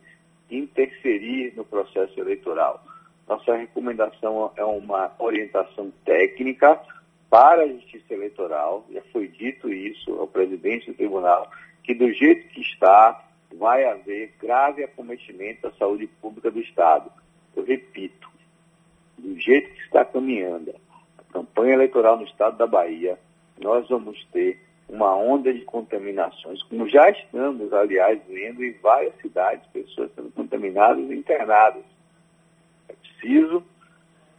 interferir 0.50 1.54
no 1.56 1.64
processo 1.64 2.18
eleitoral. 2.20 2.84
Nossa 3.28 3.54
recomendação 3.54 4.52
é 4.56 4.64
uma 4.64 5.12
orientação 5.18 5.92
técnica 6.04 6.80
para 7.30 7.62
a 7.62 7.68
Justiça 7.68 8.12
Eleitoral, 8.12 8.84
já 8.92 9.00
foi 9.12 9.26
dito 9.28 9.72
isso 9.72 10.12
ao 10.16 10.26
presidente 10.26 10.90
do 10.90 10.96
tribunal, 10.96 11.50
que 11.82 11.94
do 11.94 12.12
jeito 12.12 12.46
que 12.48 12.60
está, 12.60 13.24
vai 13.56 13.84
haver 13.84 14.34
grave 14.40 14.84
acometimento 14.84 15.62
da 15.62 15.72
saúde 15.72 16.06
pública 16.06 16.50
do 16.50 16.60
Estado. 16.60 17.10
Eu 17.56 17.64
repito, 17.64 18.28
do 19.16 19.38
jeito 19.38 19.72
que 19.72 19.80
está 19.80 20.04
caminhando 20.04 20.74
a 21.18 21.32
campanha 21.32 21.74
eleitoral 21.74 22.18
no 22.18 22.24
Estado 22.24 22.58
da 22.58 22.66
Bahia, 22.66 23.18
nós 23.58 23.88
vamos 23.88 24.22
ter 24.26 24.60
uma 24.88 25.16
onda 25.16 25.54
de 25.54 25.62
contaminações, 25.62 26.62
como 26.64 26.86
já 26.86 27.08
estamos, 27.08 27.72
aliás, 27.72 28.20
vendo 28.28 28.62
em 28.62 28.72
várias 28.72 29.14
cidades, 29.22 29.66
pessoas 29.68 30.10
sendo 30.14 30.30
contaminadas 30.32 31.10
e 31.10 31.14
internadas. 31.14 31.82
Preciso 33.22 33.62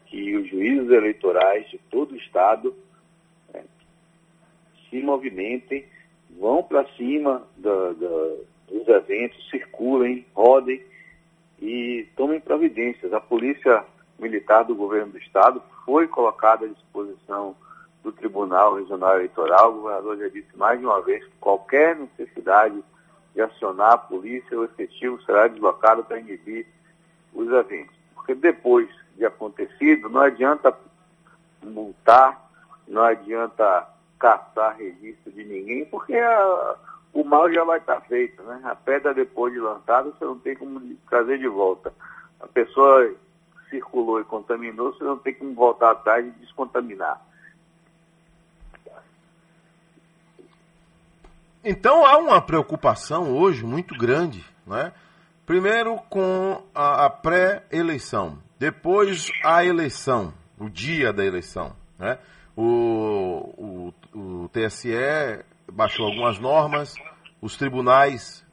que 0.07 0.35
os 0.35 0.49
juízes 0.49 0.91
eleitorais 0.91 1.69
de 1.69 1.77
todo 1.89 2.11
o 2.11 2.17
Estado 2.17 2.75
né, 3.53 3.63
se 4.89 5.01
movimentem, 5.01 5.85
vão 6.37 6.61
para 6.61 6.85
cima 6.97 7.47
do, 7.55 7.93
do, 7.93 8.45
dos 8.67 8.87
eventos, 8.89 9.49
circulem, 9.49 10.25
rodem 10.35 10.83
e 11.61 12.05
tomem 12.17 12.41
providências. 12.41 13.13
A 13.13 13.21
Polícia 13.21 13.85
Militar 14.19 14.63
do 14.63 14.75
Governo 14.75 15.13
do 15.13 15.17
Estado 15.17 15.63
foi 15.85 16.05
colocada 16.09 16.65
à 16.65 16.69
disposição 16.69 17.55
do 18.03 18.11
Tribunal 18.11 18.75
Regional 18.75 19.15
Eleitoral. 19.15 19.71
O 19.71 19.81
governador 19.81 20.17
já 20.17 20.27
disse 20.27 20.57
mais 20.57 20.77
de 20.77 20.85
uma 20.85 21.01
vez 21.01 21.23
que 21.23 21.37
qualquer 21.39 21.95
necessidade 21.95 22.83
de 23.33 23.41
acionar 23.41 23.93
a 23.93 23.97
polícia, 23.97 24.59
o 24.59 24.65
efetivo 24.65 25.23
será 25.23 25.47
deslocado 25.47 26.03
para 26.03 26.19
inibir 26.19 26.67
os 27.33 27.49
eventos. 27.49 28.02
Porque 28.23 28.35
depois 28.35 28.89
de 29.17 29.25
acontecido, 29.25 30.07
não 30.07 30.21
adianta 30.21 30.73
multar, 31.61 32.49
não 32.87 33.03
adianta 33.03 33.85
caçar 34.17 34.77
registro 34.77 35.29
de 35.33 35.43
ninguém, 35.43 35.85
porque 35.85 36.15
a, 36.15 36.75
o 37.11 37.25
mal 37.25 37.51
já 37.51 37.65
vai 37.65 37.79
estar 37.79 37.99
feito. 38.01 38.41
Né? 38.43 38.61
A 38.63 38.75
pedra 38.75 39.13
depois 39.13 39.51
de 39.51 39.59
lançada, 39.59 40.09
você 40.09 40.23
não 40.23 40.39
tem 40.39 40.55
como 40.55 40.79
trazer 41.09 41.37
de 41.37 41.49
volta. 41.49 41.93
A 42.39 42.47
pessoa 42.47 43.13
circulou 43.69 44.21
e 44.21 44.23
contaminou, 44.23 44.93
você 44.93 45.03
não 45.03 45.17
tem 45.17 45.33
como 45.33 45.53
voltar 45.53 45.91
atrás 45.91 46.25
e 46.25 46.31
descontaminar. 46.31 47.21
Então 51.61 52.05
há 52.05 52.17
uma 52.17 52.41
preocupação 52.41 53.37
hoje 53.37 53.65
muito 53.65 53.97
grande, 53.97 54.45
né? 54.65 54.93
Primeiro 55.45 55.97
com 56.09 56.63
a 57.05 57.09
pré-eleição, 57.09 58.39
depois 58.57 59.29
a 59.43 59.65
eleição, 59.65 60.33
o 60.57 60.69
dia 60.69 61.11
da 61.11 61.25
eleição, 61.25 61.75
né? 61.97 62.17
O, 62.55 63.91
o, 64.13 64.19
o 64.43 64.49
TSE 64.49 64.93
baixou 65.71 66.05
algumas 66.05 66.39
normas, 66.39 66.93
os 67.41 67.57
tribunais 67.57 68.45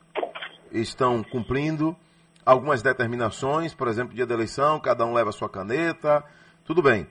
estão 0.72 1.22
cumprindo 1.22 1.96
algumas 2.44 2.82
determinações, 2.82 3.74
por 3.74 3.88
exemplo, 3.88 4.14
dia 4.14 4.26
da 4.26 4.34
eleição, 4.34 4.80
cada 4.80 5.04
um 5.04 5.12
leva 5.12 5.32
sua 5.32 5.48
caneta, 5.48 6.24
tudo 6.64 6.82
bem. 6.82 7.06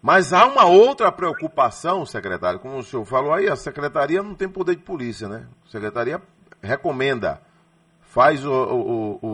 Mas 0.00 0.32
há 0.32 0.46
uma 0.46 0.64
outra 0.64 1.12
preocupação, 1.12 2.04
secretário, 2.04 2.58
como 2.58 2.78
o 2.78 2.82
senhor 2.82 3.04
falou 3.04 3.32
aí, 3.32 3.48
a 3.48 3.54
secretaria 3.54 4.22
não 4.22 4.34
tem 4.34 4.48
poder 4.48 4.74
de 4.74 4.82
polícia, 4.82 5.28
né? 5.28 5.46
A 5.64 5.70
secretaria 5.70 6.20
recomenda, 6.60 7.40
faz 8.00 8.44
o, 8.44 8.52
o, 8.52 9.18
o, 9.22 9.28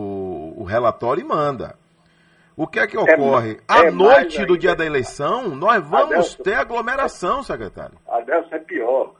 o 0.59 0.63
relatório 0.65 1.21
e 1.21 1.23
manda. 1.23 1.77
O 2.57 2.67
que 2.67 2.81
é 2.81 2.85
que 2.85 2.97
é 2.97 2.99
ocorre? 2.99 3.53
É, 3.53 3.59
à 3.65 3.85
é 3.85 3.91
noite 3.91 4.45
do 4.45 4.57
dia 4.57 4.75
da 4.75 4.85
eleição, 4.85 5.55
nós 5.55 5.81
vamos 5.81 6.11
Adelson, 6.11 6.43
ter 6.43 6.55
aglomeração, 6.55 7.41
secretário. 7.41 7.97
Adelson, 8.05 8.55
é 8.55 8.59
pior. 8.59 9.15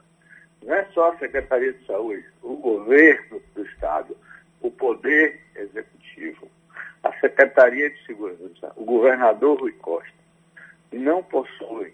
Não 0.62 0.75
é 0.75 0.84
só 0.93 1.13
a 1.13 1.17
Secretaria 1.17 1.71
de 1.71 1.86
Saúde, 1.86 2.25
o 2.43 2.58
governo 2.58 3.41
do 3.56 3.63
Estado, 3.63 4.17
o 4.62 4.69
Poder 4.69 5.39
Executivo, 5.56 6.49
a 7.02 7.13
Secretaria 7.21 7.89
de 7.89 8.06
Segurança, 8.06 8.73
o 8.75 8.84
governador 8.84 9.62
Rui 9.62 9.71
Costa 9.71 10.12
não 10.91 11.23
possuem 11.23 11.93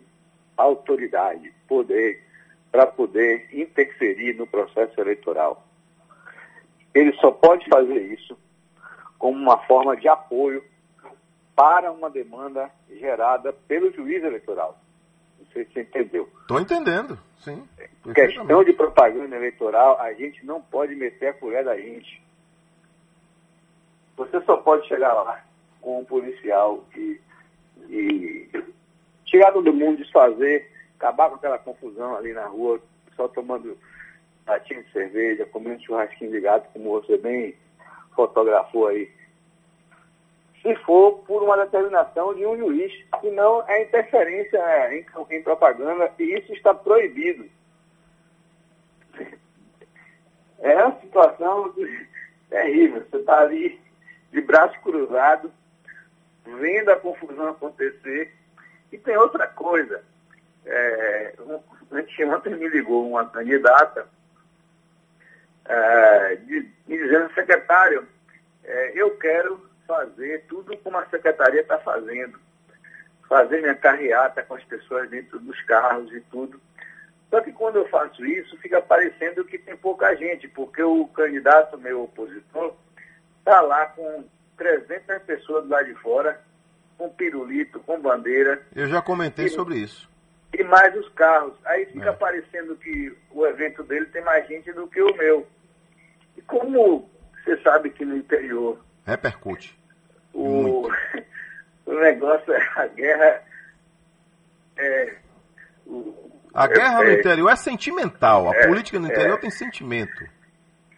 autoridade, 0.58 1.54
poder 1.68 2.24
para 2.72 2.88
poder 2.88 3.48
interferir 3.54 4.34
no 4.34 4.48
processo 4.48 5.00
eleitoral. 5.00 5.64
Ele 6.96 7.14
só 7.18 7.30
pode 7.30 7.70
fazer 7.70 8.02
isso 8.12 8.36
como 9.26 9.42
uma 9.42 9.58
forma 9.66 9.98
de 9.98 10.08
apoio 10.08 10.64
para 11.56 11.92
uma 11.92 12.12
demanda 12.12 12.70
gerada 12.88 13.52
pelo 13.52 13.92
juiz 13.92 14.24
eleitoral. 14.24 14.78
Não 15.40 15.48
sei 15.48 15.66
se 15.66 15.74
você 15.74 15.82
entendeu. 15.82 16.30
Estou 16.42 16.60
entendendo, 16.60 17.18
sim. 17.40 17.68
Questão 18.14 18.64
de 18.64 18.72
propaganda 18.74 19.36
eleitoral, 19.36 20.00
a 20.00 20.14
gente 20.14 20.46
não 20.46 20.62
pode 20.62 20.94
meter 20.94 21.30
a 21.30 21.34
colher 21.34 21.66
da 21.66 21.76
gente. 21.76 22.22
Você 24.16 24.40
só 24.42 24.58
pode 24.58 24.88
chegar 24.88 25.12
lá 25.14 25.44
com 25.82 26.02
um 26.02 26.06
policial 26.06 26.84
e, 26.96 27.20
e 27.90 28.64
tirar 29.26 29.54
todo 29.54 29.74
mundo, 29.74 30.04
desfazer, 30.04 30.70
acabar 31.00 31.30
com 31.30 31.36
aquela 31.38 31.58
confusão 31.58 32.16
ali 32.16 32.32
na 32.32 32.46
rua, 32.46 32.80
só 33.16 33.28
tomando 33.28 33.76
latinha 34.46 34.84
de 34.84 34.92
cerveja, 34.92 35.48
comendo 35.48 35.84
churrasquinho 35.84 36.30
de 36.30 36.42
gato, 36.42 36.70
como 36.74 36.92
você 36.92 37.18
bem 37.18 37.56
fotografou 38.16 38.90
aí. 38.90 39.15
Se 40.66 40.76
for 40.78 41.20
por 41.28 41.44
uma 41.44 41.58
determinação 41.58 42.34
de 42.34 42.44
um 42.44 42.58
juiz, 42.58 42.92
senão 43.22 43.64
é 43.68 43.84
interferência 43.84 44.96
em, 44.96 45.06
em 45.30 45.44
propaganda 45.44 46.12
e 46.18 46.24
isso 46.40 46.52
está 46.54 46.74
proibido. 46.74 47.48
É 50.58 50.84
uma 50.84 51.00
situação 51.02 51.72
terrível. 52.50 53.06
Você 53.08 53.18
está 53.18 53.42
ali 53.42 53.80
de 54.32 54.42
braço 54.42 54.82
cruzado, 54.82 55.54
vendo 56.44 56.90
a 56.90 57.00
confusão 57.00 57.50
acontecer 57.50 58.34
e 58.92 58.98
tem 58.98 59.16
outra 59.18 59.46
coisa. 59.46 60.04
É, 60.66 61.36
ontem 62.28 62.56
me 62.56 62.68
ligou 62.70 63.08
uma 63.08 63.30
candidata 63.30 64.08
é, 65.64 66.36
de, 66.38 66.68
me 66.88 66.98
dizendo, 66.98 67.32
secretário, 67.36 68.08
é, 68.64 68.94
eu 68.96 69.16
quero 69.18 69.65
fazer 69.88 70.46
tudo 70.48 70.76
como 70.78 70.98
a 70.98 71.06
secretaria 71.08 71.62
está 71.62 71.78
fazendo. 71.80 72.40
Fazer 73.28 73.62
minha 73.62 73.76
carreata 73.76 74.44
com 74.44 74.56
as 74.56 74.64
pessoas 74.64 75.10
dentro 75.10 75.40
dos 75.40 75.60
carros 75.64 76.12
e 76.14 76.22
tudo. 76.22 76.60
Só 77.30 77.42
que 77.42 77.52
quando 77.52 77.78
eu 77.78 77.88
faço 77.90 78.26
isso, 78.26 78.58
fica 78.58 78.82
parecendo 78.82 79.44
que 79.44 79.58
tem 79.58 79.76
pouca 79.76 80.16
gente, 80.16 80.48
porque 80.48 80.84
o 80.84 81.08
candidato 81.08 81.78
meu 81.78 82.04
opositor 82.04 82.76
está 83.40 83.62
lá 83.62 83.88
com 83.88 84.24
300 84.58 85.24
pessoas 85.24 85.64
do 85.64 85.70
lado 85.70 85.86
de 85.86 85.96
fora, 85.96 86.40
com 86.98 87.10
pirulito, 87.10 87.80
com 87.80 88.00
bandeira. 88.00 88.62
Eu 88.76 88.88
já 88.88 89.02
comentei 89.02 89.46
e, 89.46 89.50
sobre 89.50 89.76
isso. 89.76 90.10
E 90.54 90.64
mais 90.64 90.96
os 90.96 91.10
carros. 91.10 91.54
Aí 91.66 91.86
fica 91.88 92.10
é. 92.10 92.14
parecendo 92.14 92.76
que 92.76 93.16
o 93.32 93.46
evento 93.46 93.84
dele 93.84 94.06
tem 94.08 94.24
mais 94.24 94.48
gente 94.48 94.72
do 94.72 94.88
que 94.88 95.02
o 95.02 95.16
meu. 95.18 95.48
E 96.38 96.42
como 96.44 97.10
você 97.44 97.62
sabe 97.62 97.92
que 97.92 98.04
no 98.04 98.18
interior. 98.18 98.80
Repercute. 99.06 99.78
O, 100.34 100.90
o 101.86 101.94
negócio 102.00 102.54
é 102.54 102.70
a 102.76 102.88
guerra. 102.88 103.42
É, 104.78 105.16
o, 105.86 106.26
a 106.54 106.68
guerra 106.68 107.04
é, 107.04 107.06
no 107.06 107.20
interior 107.20 107.50
é 107.50 107.56
sentimental. 107.58 108.50
A 108.50 108.56
é, 108.56 108.68
política 108.68 108.98
no 108.98 109.08
interior 109.08 109.38
é. 109.38 109.42
tem 109.42 109.52
sentimento. 109.52 110.24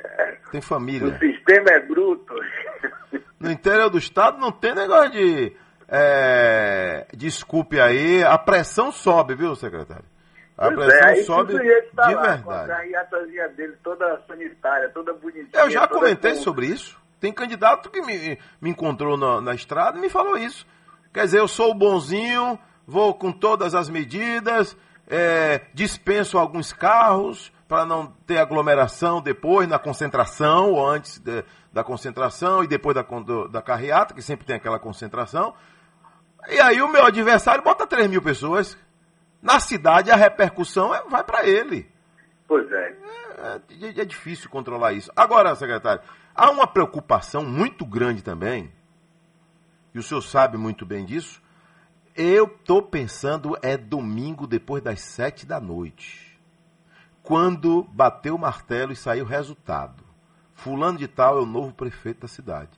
É. 0.03 0.37
Tem 0.51 0.61
família. 0.61 1.07
O 1.07 1.17
sistema 1.17 1.71
é 1.71 1.79
bruto. 1.79 2.33
No 3.39 3.51
interior 3.51 3.87
do 3.91 3.99
estado 3.99 4.39
não 4.39 4.51
tem 4.51 4.73
negócio 4.73 5.11
de. 5.11 5.55
É, 5.87 7.05
desculpe 7.13 7.79
aí, 7.79 8.23
a 8.23 8.35
pressão 8.35 8.91
sobe, 8.91 9.35
viu, 9.35 9.55
secretário? 9.55 10.05
A 10.57 10.71
pois 10.71 10.87
pressão 10.87 11.09
é, 11.09 11.15
sobe 11.17 11.53
tá 11.95 12.07
de 12.07 12.15
lá, 12.15 12.35
verdade. 12.35 12.95
a 12.95 13.47
dele 13.49 13.75
toda 13.83 14.19
sanitária, 14.27 14.89
toda 14.89 15.13
bonitinha. 15.13 15.49
Eu 15.53 15.69
já 15.69 15.87
comentei 15.87 16.33
sobre 16.33 16.65
isso. 16.65 16.99
Tem 17.19 17.33
candidato 17.33 17.89
que 17.89 18.01
me, 18.01 18.37
me 18.61 18.69
encontrou 18.69 19.17
na, 19.17 19.41
na 19.41 19.53
estrada 19.55 19.97
e 19.97 20.01
me 20.01 20.09
falou 20.09 20.37
isso. 20.37 20.65
Quer 21.13 21.25
dizer, 21.25 21.39
eu 21.39 21.47
sou 21.47 21.71
o 21.71 21.73
bonzinho, 21.73 22.59
vou 22.85 23.13
com 23.13 23.31
todas 23.31 23.73
as 23.73 23.89
medidas, 23.89 24.77
é, 25.07 25.61
dispenso 25.73 26.37
alguns 26.37 26.71
carros 26.71 27.51
para 27.67 27.85
não 27.85 28.07
ter 28.25 28.37
aglomeração 28.37 29.21
depois 29.21 29.67
na 29.67 29.77
concentração 29.77 30.71
ou 30.71 30.87
antes 30.87 31.19
de, 31.19 31.43
da 31.71 31.83
concentração 31.83 32.63
e 32.63 32.67
depois 32.67 32.95
da, 32.95 33.01
do, 33.01 33.47
da 33.47 33.61
carreata, 33.61 34.13
que 34.13 34.21
sempre 34.21 34.45
tem 34.45 34.55
aquela 34.55 34.79
concentração. 34.79 35.53
E 36.49 36.59
aí 36.59 36.81
o 36.81 36.87
meu 36.87 37.05
adversário 37.05 37.63
bota 37.63 37.85
3 37.85 38.09
mil 38.09 38.21
pessoas. 38.21 38.77
Na 39.41 39.59
cidade 39.59 40.11
a 40.11 40.15
repercussão 40.15 40.93
é, 40.93 41.03
vai 41.09 41.23
para 41.23 41.45
ele. 41.45 41.91
Pois 42.47 42.71
é. 42.71 42.95
É, 43.37 43.61
é. 43.85 44.01
é 44.01 44.05
difícil 44.05 44.49
controlar 44.49 44.93
isso. 44.93 45.11
Agora, 45.15 45.53
secretário, 45.55 46.01
há 46.37 46.51
uma 46.51 46.67
preocupação 46.67 47.43
muito 47.43 47.83
grande 47.83 48.21
também, 48.21 48.71
e 49.93 49.99
o 49.99 50.03
senhor 50.03 50.21
sabe 50.21 50.57
muito 50.57 50.85
bem 50.85 51.03
disso. 51.03 51.41
Eu 52.15 52.45
estou 52.45 52.81
pensando 52.83 53.57
é 53.61 53.75
domingo 53.75 54.45
depois 54.45 54.83
das 54.83 55.01
sete 55.01 55.45
da 55.45 55.59
noite. 55.59 56.39
Quando 57.23 57.83
bateu 57.91 58.35
o 58.35 58.39
martelo 58.39 58.91
e 58.91 58.95
saiu 58.95 59.25
o 59.25 59.27
resultado. 59.27 60.03
Fulano 60.53 60.97
de 60.97 61.07
tal 61.07 61.37
é 61.37 61.41
o 61.41 61.45
novo 61.45 61.73
prefeito 61.73 62.21
da 62.21 62.27
cidade. 62.27 62.71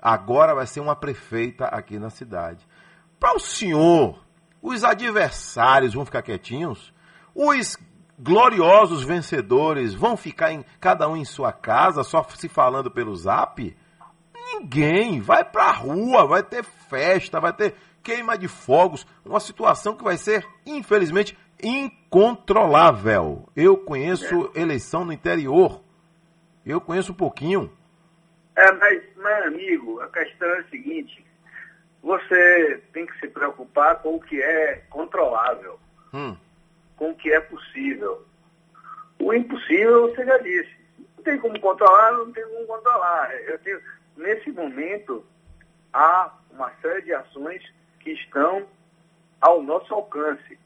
Agora 0.00 0.54
vai 0.54 0.66
ser 0.66 0.80
uma 0.80 0.96
prefeita 0.96 1.66
aqui 1.66 1.98
na 1.98 2.10
cidade. 2.10 2.66
Para 3.18 3.36
o 3.36 3.40
senhor, 3.40 4.22
os 4.60 4.84
adversários 4.84 5.94
vão 5.94 6.04
ficar 6.04 6.22
quietinhos? 6.22 6.92
Os 7.34 7.78
gloriosos 8.18 9.02
vencedores 9.02 9.94
vão 9.94 10.16
ficar 10.16 10.52
em 10.52 10.64
cada 10.80 11.08
um 11.08 11.16
em 11.16 11.24
sua 11.24 11.52
casa, 11.52 12.02
só 12.02 12.22
se 12.22 12.48
falando 12.48 12.90
pelo 12.90 13.14
zap? 13.16 13.76
Ninguém. 14.34 15.20
Vai 15.20 15.44
para 15.44 15.64
a 15.64 15.72
rua, 15.72 16.26
vai 16.26 16.42
ter 16.42 16.64
festa, 16.64 17.40
vai 17.40 17.52
ter 17.52 17.74
queima 18.02 18.36
de 18.36 18.46
fogos, 18.46 19.06
uma 19.24 19.40
situação 19.40 19.96
que 19.96 20.04
vai 20.04 20.18
ser, 20.18 20.46
infelizmente, 20.66 21.36
incontrolável. 21.62 23.48
Eu 23.56 23.78
conheço 23.78 24.50
eleição 24.54 25.04
no 25.04 25.12
interior. 25.12 25.82
Eu 26.64 26.80
conheço 26.80 27.12
um 27.12 27.16
pouquinho. 27.16 27.72
É, 28.56 28.72
mas, 28.72 29.02
meu 29.16 29.44
amigo, 29.46 30.00
a 30.00 30.08
questão 30.08 30.48
é 30.48 30.60
a 30.60 30.68
seguinte: 30.68 31.24
você 32.02 32.82
tem 32.92 33.06
que 33.06 33.18
se 33.18 33.28
preocupar 33.28 34.00
com 34.00 34.16
o 34.16 34.20
que 34.20 34.40
é 34.40 34.82
controlável, 34.90 35.78
hum. 36.12 36.36
Com 36.96 37.10
o 37.10 37.14
que 37.14 37.32
é 37.32 37.40
possível. 37.40 38.24
O 39.18 39.32
impossível 39.32 40.08
você 40.08 40.24
já 40.24 40.38
disse. 40.38 40.74
Não 41.16 41.24
tem 41.24 41.38
como 41.38 41.58
controlar, 41.60 42.12
não 42.12 42.32
tem 42.32 42.44
como 42.44 42.66
controlar. 42.66 43.34
Eu 43.46 43.58
tenho, 43.60 43.80
nesse 44.16 44.50
momento, 44.50 45.24
há 45.92 46.32
uma 46.50 46.70
série 46.82 47.02
de 47.02 47.12
ações 47.12 47.62
que 48.00 48.10
estão 48.10 48.66
ao 49.40 49.62
nosso 49.62 49.92
alcance. 49.94 50.58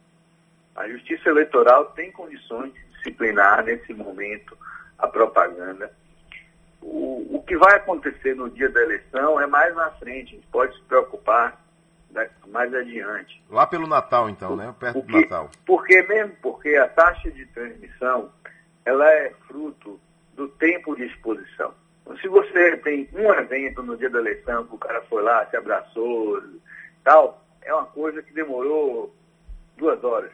A 0.74 0.88
Justiça 0.88 1.28
Eleitoral 1.28 1.86
tem 1.92 2.12
condições 2.12 2.72
de 2.72 2.84
disciplinar 2.94 3.64
nesse 3.64 3.92
momento 3.94 4.56
a 4.98 5.06
propaganda 5.06 5.92
o, 6.80 7.36
o 7.36 7.42
que 7.42 7.56
vai 7.56 7.76
acontecer 7.76 8.34
no 8.34 8.48
dia 8.50 8.68
da 8.68 8.82
eleição 8.82 9.40
é 9.40 9.46
mais 9.46 9.74
na 9.74 9.90
frente, 9.92 10.32
a 10.32 10.36
gente 10.36 10.46
pode 10.48 10.74
se 10.74 10.82
preocupar 10.82 11.60
mais 12.48 12.74
adiante. 12.74 13.42
Lá 13.50 13.66
pelo 13.66 13.86
Natal, 13.86 14.28
então, 14.28 14.56
né? 14.56 14.74
Perto 14.78 14.94
porque, 14.94 15.12
do 15.12 15.20
Natal. 15.20 15.50
Porque 15.66 16.02
mesmo 16.02 16.36
porque 16.42 16.76
a 16.76 16.88
taxa 16.88 17.30
de 17.30 17.46
transmissão 17.46 18.30
ela 18.84 19.08
é 19.10 19.30
fruto 19.46 20.00
do 20.34 20.48
tempo 20.48 20.96
de 20.96 21.04
exposição. 21.04 21.74
Então, 22.02 22.16
se 22.18 22.28
você 22.28 22.76
tem 22.78 23.08
um 23.12 23.32
evento 23.34 23.82
no 23.82 23.96
dia 23.96 24.08
da 24.08 24.18
eleição, 24.18 24.66
que 24.66 24.74
o 24.74 24.78
cara 24.78 25.02
foi 25.02 25.22
lá, 25.22 25.44
se 25.46 25.56
abraçou, 25.56 26.42
tal, 27.04 27.44
é 27.62 27.74
uma 27.74 27.84
coisa 27.84 28.22
que 28.22 28.32
demorou 28.32 29.14
duas 29.76 30.02
horas. 30.02 30.32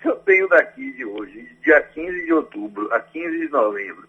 Se 0.00 0.08
eu 0.08 0.16
tenho 0.16 0.48
daqui 0.48 0.92
de 0.92 1.04
hoje, 1.04 1.56
dia 1.64 1.82
15 1.82 2.26
de 2.26 2.32
outubro 2.32 2.92
a 2.92 3.00
15 3.00 3.38
de 3.38 3.48
novembro, 3.48 4.06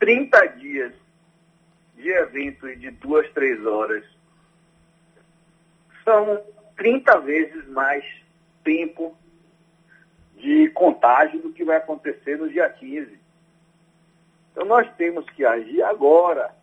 30 0.00 0.46
dias 0.46 0.92
de 1.94 2.08
eventos 2.08 2.80
de 2.80 2.90
duas, 2.90 3.30
três 3.32 3.64
horas 3.64 4.04
são 6.04 6.42
30 6.76 7.20
vezes 7.20 7.68
mais 7.68 8.04
tempo 8.64 9.16
de 10.36 10.70
contágio 10.70 11.40
do 11.40 11.52
que 11.52 11.64
vai 11.64 11.76
acontecer 11.76 12.36
no 12.38 12.48
dia 12.48 12.68
15. 12.68 13.18
Então 14.52 14.64
nós 14.64 14.88
temos 14.96 15.24
que 15.30 15.44
agir 15.44 15.82
agora, 15.82 16.54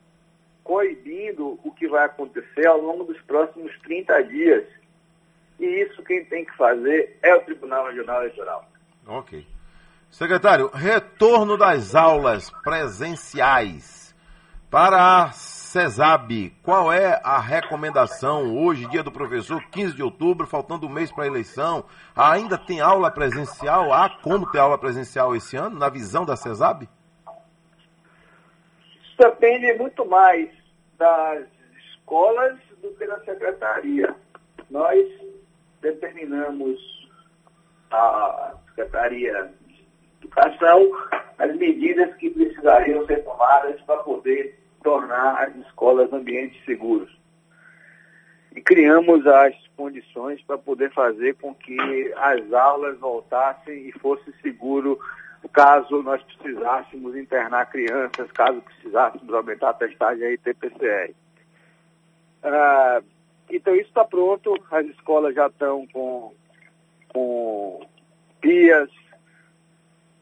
coibindo 0.63 1.59
o 1.63 1.71
que 1.71 1.87
vai 1.87 2.05
acontecer 2.05 2.67
ao 2.67 2.81
longo 2.81 3.03
dos 3.03 3.21
próximos 3.21 3.71
30 3.81 4.23
dias. 4.23 4.67
E 5.59 5.65
isso 5.65 6.03
quem 6.03 6.25
tem 6.25 6.45
que 6.45 6.55
fazer 6.55 7.17
é 7.21 7.33
o 7.35 7.41
Tribunal 7.41 7.87
Regional 7.87 8.21
Eleitoral. 8.21 8.69
Ok. 9.07 9.45
Secretário, 10.09 10.69
retorno 10.73 11.57
das 11.57 11.95
aulas 11.95 12.49
presenciais 12.63 14.15
para 14.69 15.23
a 15.23 15.31
CESAB. 15.77 16.55
Qual 16.63 16.91
é 16.91 17.21
a 17.23 17.39
recomendação 17.39 18.57
hoje, 18.57 18.89
dia 18.89 19.03
do 19.03 19.11
professor, 19.11 19.63
15 19.69 19.95
de 19.95 20.01
outubro, 20.01 20.47
faltando 20.47 20.87
um 20.87 20.89
mês 20.89 21.11
para 21.11 21.25
a 21.25 21.27
eleição? 21.27 21.85
Ainda 22.15 22.57
tem 22.57 22.81
aula 22.81 23.11
presencial? 23.11 23.93
Há 23.93 24.09
como 24.09 24.49
ter 24.49 24.57
aula 24.57 24.79
presencial 24.79 25.35
esse 25.35 25.55
ano, 25.55 25.77
na 25.77 25.87
visão 25.87 26.25
da 26.25 26.35
CESAB? 26.35 26.89
Isso 28.89 29.17
depende 29.19 29.71
muito 29.73 30.03
mais 30.03 30.49
das 30.97 31.45
escolas 31.91 32.57
do 32.81 32.89
que 32.95 33.05
da 33.05 33.19
secretaria. 33.19 34.15
Nós 34.71 35.07
determinamos 35.79 36.79
a 37.91 38.55
Secretaria 38.69 39.53
educação 40.23 40.91
as 41.37 41.55
medidas 41.55 42.15
que 42.15 42.31
precisariam 42.31 43.05
ser 43.05 43.23
tomadas 43.23 43.79
para 43.81 43.97
poder 43.97 44.57
tornar 44.83 45.43
as 45.43 45.55
escolas 45.65 46.11
ambientes 46.13 46.63
seguros. 46.65 47.15
E 48.55 48.61
criamos 48.61 49.25
as 49.27 49.55
condições 49.75 50.41
para 50.41 50.57
poder 50.57 50.91
fazer 50.91 51.35
com 51.35 51.53
que 51.53 52.13
as 52.17 52.51
aulas 52.51 52.97
voltassem 52.99 53.87
e 53.87 53.91
fosse 53.99 54.31
seguro 54.41 54.99
caso 55.53 56.01
nós 56.03 56.21
precisássemos 56.23 57.15
internar 57.15 57.69
crianças, 57.69 58.31
caso 58.31 58.61
precisássemos 58.61 59.33
aumentar 59.33 59.69
a 59.69 59.73
testagem 59.73 60.25
aí 60.25 60.37
TPCR. 60.37 61.13
Ah, 62.43 63.01
então 63.49 63.75
isso 63.75 63.89
está 63.89 64.03
pronto, 64.03 64.53
as 64.71 64.85
escolas 64.87 65.33
já 65.35 65.47
estão 65.47 65.87
com, 65.87 66.33
com 67.09 67.87
pias, 68.41 68.89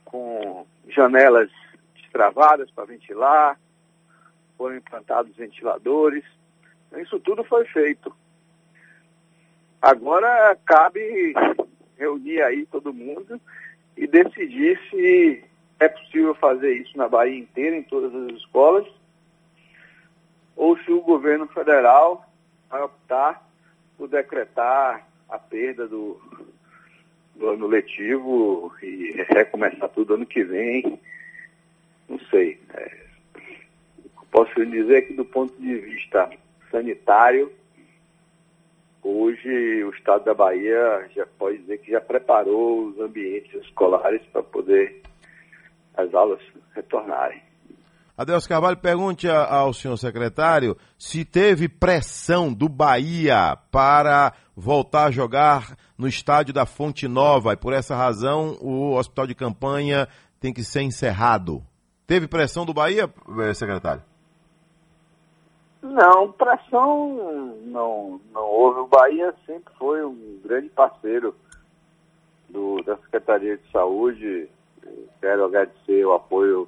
com 0.04 0.66
janelas 0.88 1.50
destravadas 1.96 2.70
para 2.72 2.86
ventilar, 2.86 3.60
foram 4.58 4.78
implantados 4.78 5.36
ventiladores. 5.36 6.24
Então, 6.88 7.02
isso 7.02 7.20
tudo 7.20 7.44
foi 7.44 7.66
feito. 7.66 8.16
Agora 9.82 10.58
cabe 10.66 11.34
reunir 11.98 12.42
aí 12.42 12.66
todo 12.66 12.94
mundo 12.94 13.40
e 13.96 14.08
decidir 14.08 14.80
se 14.90 15.44
é 15.80 15.90
possível 15.90 16.34
fazer 16.36 16.74
isso 16.74 16.98
na 16.98 17.08
Bahia 17.08 17.38
inteira, 17.38 17.76
em 17.76 17.84
todas 17.84 18.14
as 18.14 18.38
escolas, 18.38 18.88
ou 20.56 20.78
se 20.80 20.92
o 20.92 21.02
governo 21.02 21.48
federal 21.48 22.26
vai 22.70 22.82
optar 22.82 23.48
por 23.98 24.08
decretar 24.08 25.08
a 25.30 25.38
perda 25.38 25.88
do, 25.88 26.20
do 27.36 27.50
ano 27.50 27.68
letivo 27.68 28.74
e 28.82 29.24
recomeçar 29.30 29.90
tudo 29.90 30.16
ano 30.16 30.26
que 30.26 30.44
vem, 30.44 31.00
não 32.08 32.20
sei. 32.32 32.60
É, 32.74 33.05
posso 34.36 34.66
dizer 34.66 35.04
que 35.08 35.14
do 35.14 35.24
ponto 35.24 35.56
de 35.62 35.78
vista 35.78 36.30
sanitário, 36.70 37.50
hoje 39.02 39.82
o 39.86 39.90
estado 39.92 40.26
da 40.26 40.34
Bahia 40.34 41.10
já 41.16 41.26
pode 41.40 41.60
dizer 41.60 41.78
que 41.78 41.92
já 41.92 42.02
preparou 42.02 42.88
os 42.88 43.00
ambientes 43.00 43.54
escolares 43.64 44.22
para 44.34 44.44
poder 44.44 45.02
as 45.96 46.14
aulas 46.14 46.42
retornarem. 46.74 47.42
Adeus 48.18 48.46
Carvalho, 48.46 48.76
pergunte 48.76 49.30
ao 49.30 49.74
senhor 49.74 49.96
secretário 49.98 50.76
se 50.98 51.24
teve 51.24 51.70
pressão 51.70 52.54
do 52.54 52.68
Bahia 52.68 53.58
para 53.72 54.34
voltar 54.54 55.06
a 55.06 55.12
jogar 55.12 55.78
no 55.98 56.08
estádio 56.08 56.54
da 56.54 56.66
Fonte 56.66 57.08
Nova 57.08 57.54
e 57.54 57.58
por 57.58 57.72
essa 57.72 57.96
razão 57.96 58.58
o 58.60 58.96
hospital 58.96 59.28
de 59.28 59.36
campanha 59.36 60.10
tem 60.42 60.54
que 60.54 60.64
ser 60.64 60.82
encerrado. 60.82 61.64
Teve 62.06 62.28
pressão 62.28 62.66
do 62.66 62.74
Bahia, 62.74 63.10
eh, 63.40 63.54
secretário? 63.54 64.04
Não, 65.92 66.32
pressão 66.32 67.54
não, 67.66 68.20
não 68.34 68.44
houve. 68.44 68.80
O 68.80 68.88
Bahia 68.88 69.34
sempre 69.46 69.74
foi 69.78 70.04
um 70.04 70.40
grande 70.44 70.70
parceiro 70.70 71.36
do, 72.50 72.82
da 72.84 72.98
Secretaria 72.98 73.58
de 73.58 73.72
Saúde. 73.72 74.50
Quero 75.22 75.46
agradecer 75.46 76.06
o 76.06 76.14
apoio 76.14 76.68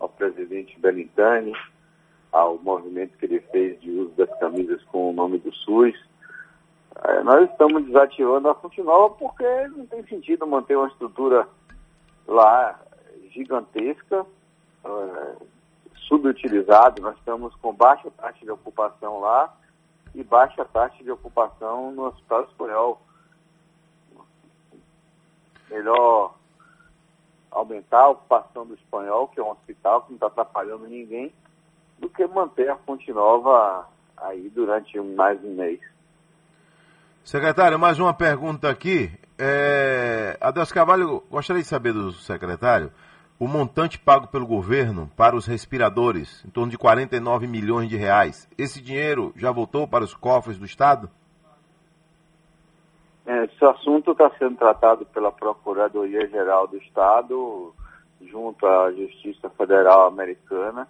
ao 0.00 0.08
presidente 0.08 0.78
Belintani, 0.78 1.52
ao 2.32 2.58
movimento 2.58 3.16
que 3.16 3.26
ele 3.26 3.40
fez 3.52 3.80
de 3.80 3.90
uso 3.90 4.10
das 4.16 4.38
camisas 4.38 4.82
com 4.84 5.10
o 5.10 5.12
nome 5.12 5.38
do 5.38 5.52
SUS. 5.54 5.94
É, 7.04 7.22
nós 7.22 7.48
estamos 7.48 7.84
desativando 7.86 8.48
a 8.48 8.54
Fonte 8.56 8.82
Nova 8.82 9.14
porque 9.14 9.68
não 9.68 9.86
tem 9.86 10.02
sentido 10.04 10.46
manter 10.46 10.76
uma 10.76 10.88
estrutura 10.88 11.46
lá 12.26 12.80
gigantesca, 13.30 14.26
é, 14.84 15.36
subutilizada. 16.08 17.00
Nós 17.00 17.16
estamos 17.18 17.54
com 17.56 17.72
baixa 17.72 18.10
taxa 18.10 18.44
de 18.44 18.50
ocupação 18.50 19.20
lá 19.20 19.54
e 20.14 20.24
baixa 20.24 20.64
taxa 20.64 21.04
de 21.04 21.10
ocupação 21.10 21.92
no 21.92 22.06
Hospital 22.06 22.44
Espanhol. 22.44 23.02
Melhor 25.70 26.34
aumentar 27.50 28.00
a 28.00 28.08
ocupação 28.08 28.66
do 28.66 28.74
espanhol, 28.74 29.28
que 29.28 29.38
é 29.38 29.42
um 29.42 29.50
hospital 29.50 30.02
que 30.02 30.10
não 30.10 30.16
está 30.16 30.26
atrapalhando 30.26 30.86
ninguém, 30.86 31.32
do 31.98 32.08
que 32.08 32.26
manter 32.26 32.70
a 32.70 32.76
Fonte 32.76 33.12
Nova 33.12 33.86
aí 34.16 34.48
durante 34.50 34.98
mais 35.00 35.42
um 35.44 35.54
mês. 35.54 35.80
Secretário, 37.24 37.78
mais 37.78 37.98
uma 37.98 38.14
pergunta 38.14 38.70
aqui. 38.70 39.10
É... 39.38 40.38
Adeus 40.40 40.72
Carvalho, 40.72 41.22
gostaria 41.30 41.62
de 41.62 41.68
saber 41.68 41.92
do 41.92 42.12
secretário 42.12 42.90
o 43.38 43.46
montante 43.46 43.98
pago 43.98 44.26
pelo 44.26 44.46
governo 44.46 45.08
para 45.16 45.36
os 45.36 45.46
respiradores, 45.46 46.44
em 46.44 46.50
torno 46.50 46.70
de 46.70 46.78
49 46.78 47.46
milhões 47.46 47.88
de 47.88 47.96
reais. 47.96 48.48
Esse 48.58 48.82
dinheiro 48.82 49.32
já 49.36 49.52
voltou 49.52 49.86
para 49.86 50.04
os 50.04 50.12
cofres 50.12 50.58
do 50.58 50.64
Estado? 50.64 51.08
Esse 53.24 53.64
assunto 53.64 54.12
está 54.12 54.30
sendo 54.38 54.56
tratado 54.56 55.04
pela 55.06 55.30
Procuradoria-Geral 55.30 56.66
do 56.66 56.78
Estado, 56.78 57.74
junto 58.22 58.66
à 58.66 58.90
Justiça 58.90 59.50
Federal 59.50 60.06
Americana. 60.06 60.88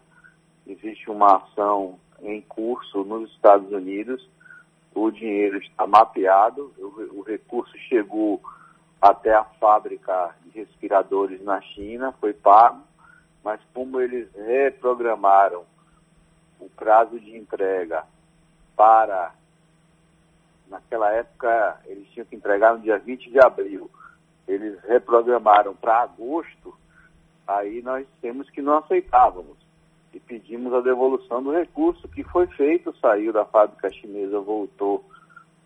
Existe 0.66 1.10
uma 1.10 1.36
ação 1.36 1.98
em 2.22 2.40
curso 2.42 3.04
nos 3.04 3.30
Estados 3.32 3.70
Unidos. 3.72 4.26
O 4.94 5.10
dinheiro 5.10 5.58
está 5.58 5.86
mapeado, 5.86 6.72
o, 6.78 7.18
o 7.18 7.22
recurso 7.22 7.76
chegou 7.88 8.40
até 9.00 9.32
a 9.32 9.44
fábrica 9.44 10.34
de 10.44 10.58
respiradores 10.60 11.42
na 11.42 11.60
China, 11.60 12.12
foi 12.20 12.32
pago, 12.32 12.82
mas 13.44 13.60
como 13.72 14.00
eles 14.00 14.28
reprogramaram 14.34 15.64
o 16.60 16.68
prazo 16.70 17.18
de 17.20 17.36
entrega 17.36 18.04
para 18.76 19.32
naquela 20.68 21.10
época 21.12 21.80
eles 21.86 22.08
tinham 22.10 22.26
que 22.26 22.36
entregar 22.36 22.74
no 22.74 22.80
dia 22.80 22.98
20 22.98 23.30
de 23.30 23.40
abril. 23.40 23.90
Eles 24.46 24.80
reprogramaram 24.84 25.74
para 25.74 26.02
agosto, 26.02 26.74
aí 27.46 27.82
nós 27.82 28.06
temos 28.20 28.48
que 28.50 28.60
não 28.60 28.78
aceitávamos. 28.78 29.56
E 30.12 30.18
pedimos 30.18 30.72
a 30.72 30.80
devolução 30.80 31.42
do 31.42 31.52
recurso 31.52 32.08
que 32.08 32.24
foi 32.24 32.46
feito, 32.48 32.94
saiu 32.98 33.32
da 33.32 33.44
fábrica 33.44 33.90
chinesa, 33.92 34.40
voltou 34.40 35.04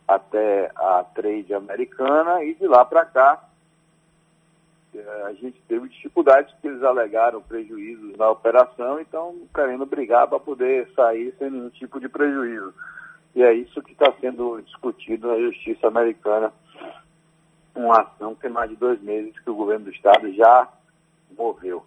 até 0.06 0.70
a 0.74 1.04
trade 1.14 1.54
americana 1.54 2.44
e 2.44 2.54
de 2.54 2.66
lá 2.66 2.84
para 2.84 3.04
cá 3.04 3.42
eh, 4.94 5.22
a 5.26 5.32
gente 5.32 5.60
teve 5.66 5.88
dificuldades 5.88 6.52
porque 6.52 6.68
eles 6.68 6.82
alegaram 6.82 7.40
prejuízos 7.40 8.16
na 8.16 8.30
operação 8.30 8.98
e 8.98 9.02
estão 9.02 9.34
querendo 9.54 9.86
brigar 9.86 10.28
para 10.28 10.38
poder 10.38 10.90
sair 10.94 11.34
sem 11.38 11.50
nenhum 11.50 11.70
tipo 11.70 11.98
de 11.98 12.08
prejuízo. 12.08 12.74
E 13.34 13.42
é 13.42 13.52
isso 13.54 13.82
que 13.82 13.92
está 13.92 14.12
sendo 14.20 14.60
discutido 14.60 15.28
na 15.28 15.38
justiça 15.38 15.88
americana. 15.88 16.52
Uma 17.74 18.02
ação 18.02 18.34
que 18.34 18.42
tem 18.42 18.50
mais 18.50 18.68
de 18.68 18.76
dois 18.76 19.00
meses 19.00 19.38
que 19.40 19.48
o 19.48 19.54
governo 19.54 19.86
do 19.86 19.90
estado 19.90 20.30
já 20.34 20.68
moveu. 21.36 21.82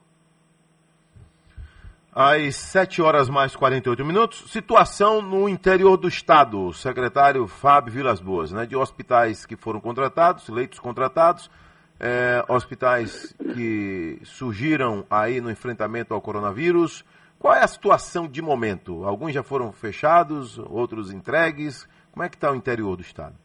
Às 2.15 2.55
7 2.55 3.01
horas 3.01 3.29
mais 3.29 3.57
48 3.57 4.05
minutos, 4.05 4.49
situação 4.49 5.21
no 5.21 5.49
interior 5.49 5.97
do 5.97 6.07
estado, 6.07 6.71
secretário 6.71 7.45
Fábio 7.45 7.91
Vilas 7.91 8.21
Boas, 8.21 8.53
né, 8.53 8.65
de 8.65 8.73
hospitais 8.73 9.45
que 9.45 9.57
foram 9.57 9.81
contratados, 9.81 10.47
leitos 10.47 10.79
contratados, 10.79 11.51
é, 11.99 12.41
hospitais 12.47 13.35
que 13.53 14.21
surgiram 14.23 15.05
aí 15.09 15.41
no 15.41 15.51
enfrentamento 15.51 16.13
ao 16.13 16.21
coronavírus, 16.21 17.03
qual 17.37 17.53
é 17.53 17.63
a 17.63 17.67
situação 17.67 18.29
de 18.29 18.41
momento? 18.41 19.03
Alguns 19.03 19.33
já 19.33 19.43
foram 19.43 19.73
fechados, 19.73 20.57
outros 20.57 21.11
entregues. 21.11 21.85
Como 22.11 22.23
é 22.23 22.29
que 22.29 22.35
está 22.35 22.49
o 22.49 22.55
interior 22.55 22.95
do 22.95 23.01
estado? 23.01 23.35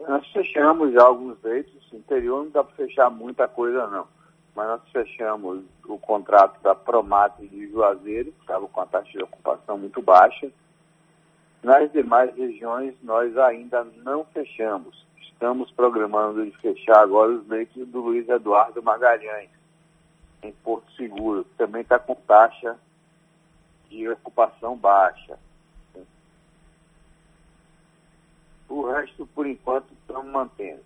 Nós 0.00 0.26
fechamos 0.32 0.92
já 0.92 1.02
alguns 1.02 1.40
leitos. 1.42 1.72
Interior 1.94 2.44
não 2.44 2.50
dá 2.50 2.64
para 2.64 2.74
fechar 2.74 3.08
muita 3.08 3.46
coisa 3.46 3.86
não. 3.86 4.06
Mas 4.54 4.68
nós 4.68 4.80
fechamos 4.92 5.64
o 5.86 5.98
contrato 5.98 6.62
da 6.62 6.74
Promate 6.74 7.46
de 7.46 7.68
Juazeiro, 7.70 8.32
que 8.32 8.40
estava 8.40 8.66
com 8.68 8.80
a 8.80 8.86
taxa 8.86 9.10
de 9.10 9.22
ocupação 9.22 9.76
muito 9.76 10.00
baixa. 10.00 10.50
Nas 11.62 11.90
demais 11.92 12.34
regiões 12.36 12.94
nós 13.02 13.36
ainda 13.36 13.84
não 14.04 14.24
fechamos. 14.26 15.04
Estamos 15.20 15.70
programando 15.72 16.44
de 16.44 16.56
fechar 16.58 17.00
agora 17.00 17.32
os 17.32 17.46
leitos 17.48 17.86
do 17.88 18.00
Luiz 18.00 18.28
Eduardo 18.28 18.82
Magalhães 18.82 19.50
em 20.42 20.52
Porto 20.52 20.92
Seguro, 20.92 21.44
que 21.44 21.54
também 21.56 21.82
está 21.82 21.98
com 21.98 22.14
taxa 22.14 22.78
de 23.88 24.08
ocupação 24.08 24.76
baixa. 24.76 25.38
O 28.68 28.86
resto, 28.90 29.26
por 29.34 29.46
enquanto, 29.46 29.92
estamos 29.92 30.30
mantendo. 30.30 30.82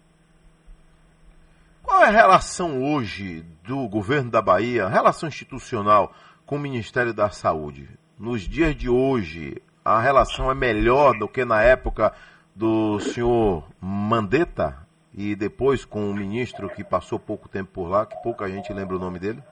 Qual 1.89 2.03
é 2.03 2.09
a 2.09 2.11
relação 2.11 2.85
hoje 2.85 3.43
do 3.65 3.89
governo 3.89 4.31
da 4.31 4.43
Bahia, 4.43 4.87
relação 4.87 5.27
institucional 5.27 6.13
com 6.45 6.57
o 6.57 6.61
Ministério 6.61 7.15
da 7.15 7.31
Saúde? 7.31 7.89
Nos 8.19 8.43
dias 8.43 8.77
de 8.77 8.91
hoje, 8.91 9.57
a 9.83 9.99
relação 9.99 10.51
é 10.51 10.55
melhor 10.55 11.19
do 11.19 11.27
que 11.27 11.47
na 11.47 11.63
época 11.63 12.13
do 12.55 13.01
senhor 13.01 13.65
Mandetta? 13.81 14.87
e 15.15 15.35
depois 15.35 15.85
com 15.85 16.11
o 16.11 16.15
ministro 16.15 16.69
que 16.69 16.85
passou 16.85 17.19
pouco 17.19 17.49
tempo 17.49 17.71
por 17.73 17.89
lá, 17.89 18.07
que 18.07 18.15
pouca 18.23 18.49
gente 18.49 18.73
lembra 18.73 18.95
o 18.95 19.01
nome 19.01 19.19
dele? 19.19 19.43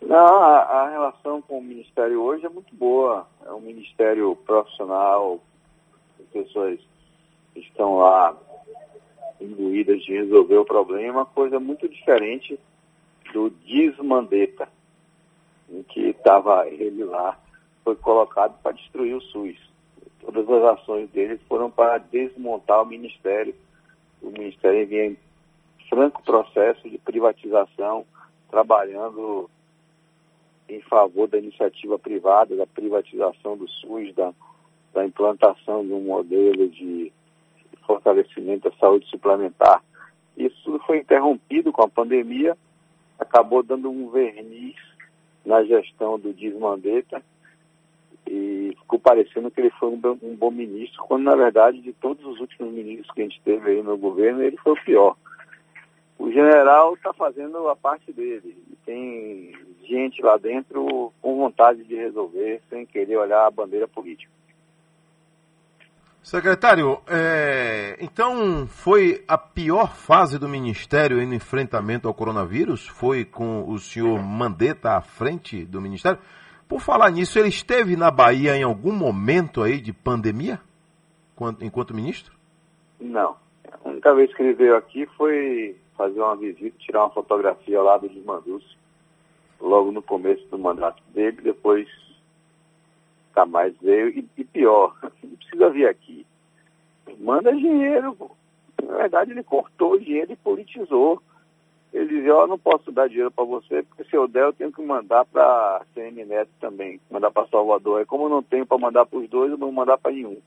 Não, 0.00 0.36
a, 0.40 0.58
a 0.60 0.90
relação 0.90 1.40
com 1.42 1.58
o 1.58 1.62
Ministério 1.62 2.22
hoje 2.22 2.44
é 2.44 2.48
muito 2.48 2.72
boa. 2.76 3.26
É 3.44 3.50
um 3.52 3.60
ministério 3.60 4.36
profissional, 4.36 5.40
as 6.20 6.26
pessoas 6.26 6.78
estão 7.56 7.96
lá 7.96 8.36
imbuídas 9.42 10.02
de 10.02 10.12
resolver 10.12 10.58
o 10.58 10.64
problema, 10.64 11.26
coisa 11.26 11.58
muito 11.58 11.88
diferente 11.88 12.58
do 13.32 13.50
desmandeta, 13.50 14.68
em 15.70 15.82
que 15.82 16.08
estava 16.08 16.68
ele 16.68 17.04
lá, 17.04 17.38
foi 17.84 17.96
colocado 17.96 18.60
para 18.62 18.72
destruir 18.72 19.14
o 19.14 19.20
SUS. 19.20 19.56
Todas 20.20 20.48
as 20.48 20.78
ações 20.78 21.10
dele 21.10 21.38
foram 21.48 21.70
para 21.70 21.98
desmontar 21.98 22.82
o 22.82 22.86
Ministério 22.86 23.54
o 24.22 24.30
Ministério 24.30 24.86
vinha 24.86 25.06
em 25.06 25.18
franco 25.88 26.22
processo 26.22 26.88
de 26.88 26.96
privatização, 26.98 28.06
trabalhando 28.48 29.50
em 30.68 30.80
favor 30.82 31.28
da 31.28 31.38
iniciativa 31.38 31.98
privada, 31.98 32.56
da 32.56 32.66
privatização 32.66 33.56
do 33.56 33.68
SUS, 33.68 34.14
da, 34.14 34.32
da 34.94 35.04
implantação 35.04 35.84
de 35.84 35.92
um 35.92 36.02
modelo 36.02 36.68
de 36.68 37.12
fortalecimento 37.82 38.70
da 38.70 38.76
saúde 38.76 39.06
suplementar. 39.08 39.82
Isso 40.36 40.56
tudo 40.64 40.78
foi 40.80 40.98
interrompido 40.98 41.72
com 41.72 41.82
a 41.82 41.88
pandemia, 41.88 42.56
acabou 43.18 43.62
dando 43.62 43.90
um 43.90 44.10
verniz 44.10 44.76
na 45.44 45.62
gestão 45.64 46.18
do 46.18 46.32
Dias 46.32 46.58
Mandetta 46.58 47.22
e 48.26 48.74
ficou 48.78 48.98
parecendo 48.98 49.50
que 49.50 49.60
ele 49.60 49.70
foi 49.70 49.88
um 49.88 49.98
bom, 49.98 50.16
um 50.22 50.34
bom, 50.34 50.50
ministro, 50.50 51.02
quando 51.04 51.24
na 51.24 51.34
verdade 51.34 51.80
de 51.80 51.92
todos 51.92 52.24
os 52.24 52.40
últimos 52.40 52.72
ministros 52.72 53.10
que 53.10 53.20
a 53.20 53.24
gente 53.24 53.40
teve 53.42 53.70
aí 53.70 53.82
no 53.82 53.96
governo, 53.98 54.42
ele 54.42 54.56
foi 54.58 54.72
o 54.72 54.84
pior. 54.84 55.16
O 56.18 56.30
general 56.30 56.94
está 56.94 57.12
fazendo 57.12 57.68
a 57.68 57.74
parte 57.74 58.12
dele. 58.12 58.56
Tem 58.86 59.52
gente 59.82 60.22
lá 60.22 60.36
dentro 60.36 61.12
com 61.20 61.36
vontade 61.36 61.82
de 61.84 61.96
resolver, 61.96 62.62
sem 62.70 62.86
querer 62.86 63.16
olhar 63.16 63.44
a 63.46 63.50
bandeira 63.50 63.88
política. 63.88 64.30
Secretário, 66.22 67.00
é, 67.08 67.96
então 68.00 68.66
foi 68.68 69.24
a 69.26 69.36
pior 69.36 69.92
fase 69.92 70.38
do 70.38 70.48
Ministério 70.48 71.16
no 71.26 71.34
enfrentamento 71.34 72.06
ao 72.06 72.14
coronavírus? 72.14 72.86
Foi 72.86 73.24
com 73.24 73.68
o 73.68 73.76
senhor 73.76 74.22
Mandetta 74.22 74.92
à 74.92 75.00
frente 75.00 75.64
do 75.64 75.80
Ministério? 75.80 76.20
Por 76.68 76.80
falar 76.80 77.10
nisso, 77.10 77.40
ele 77.40 77.48
esteve 77.48 77.96
na 77.96 78.08
Bahia 78.08 78.56
em 78.56 78.62
algum 78.62 78.92
momento 78.92 79.62
aí 79.62 79.80
de 79.80 79.92
pandemia, 79.92 80.60
enquanto 81.60 81.94
ministro? 81.94 82.32
Não. 83.00 83.36
A 83.84 83.88
única 83.88 84.14
vez 84.14 84.32
que 84.32 84.42
ele 84.42 84.54
veio 84.54 84.76
aqui 84.76 85.06
foi 85.18 85.76
fazer 85.96 86.20
uma 86.20 86.36
visita, 86.36 86.76
tirar 86.78 87.00
uma 87.00 87.10
fotografia 87.10 87.82
lá 87.82 87.98
do 87.98 88.08
Desmanduce, 88.08 88.76
logo 89.60 89.90
no 89.90 90.00
começo 90.00 90.46
do 90.48 90.58
mandato 90.58 91.02
dele, 91.12 91.42
depois 91.42 91.88
nunca 93.32 93.46
mais 93.46 93.74
veio. 93.80 94.10
E, 94.10 94.28
e 94.36 94.44
pior, 94.44 94.94
não 95.24 95.36
precisa 95.36 95.70
vir 95.70 95.88
aqui. 95.88 96.26
Manda 97.18 97.54
dinheiro. 97.54 98.16
Na 98.82 98.96
verdade, 98.96 99.30
ele 99.30 99.42
cortou 99.42 99.92
o 99.92 100.00
dinheiro 100.00 100.32
e 100.32 100.36
politizou. 100.36 101.22
Ele 101.92 102.08
dizia, 102.08 102.34
ó, 102.34 102.44
oh, 102.44 102.46
não 102.46 102.58
posso 102.58 102.90
dar 102.90 103.08
dinheiro 103.08 103.30
para 103.30 103.44
você, 103.44 103.82
porque 103.82 104.04
se 104.04 104.16
eu 104.16 104.26
der, 104.26 104.44
eu 104.44 104.52
tenho 104.54 104.72
que 104.72 104.80
mandar 104.80 105.26
para 105.26 105.82
CM 105.94 106.24
Neto 106.24 106.50
também, 106.58 106.98
mandar 107.10 107.30
para 107.30 107.46
Salvador. 107.48 108.00
E 108.00 108.06
como 108.06 108.24
eu 108.24 108.28
não 108.30 108.42
tenho 108.42 108.64
para 108.64 108.78
mandar 108.78 109.04
para 109.04 109.18
os 109.18 109.28
dois, 109.28 109.50
eu 109.50 109.58
não 109.58 109.66
vou 109.66 109.72
mandar 109.72 109.98
para 109.98 110.10
nenhum. 110.10 110.38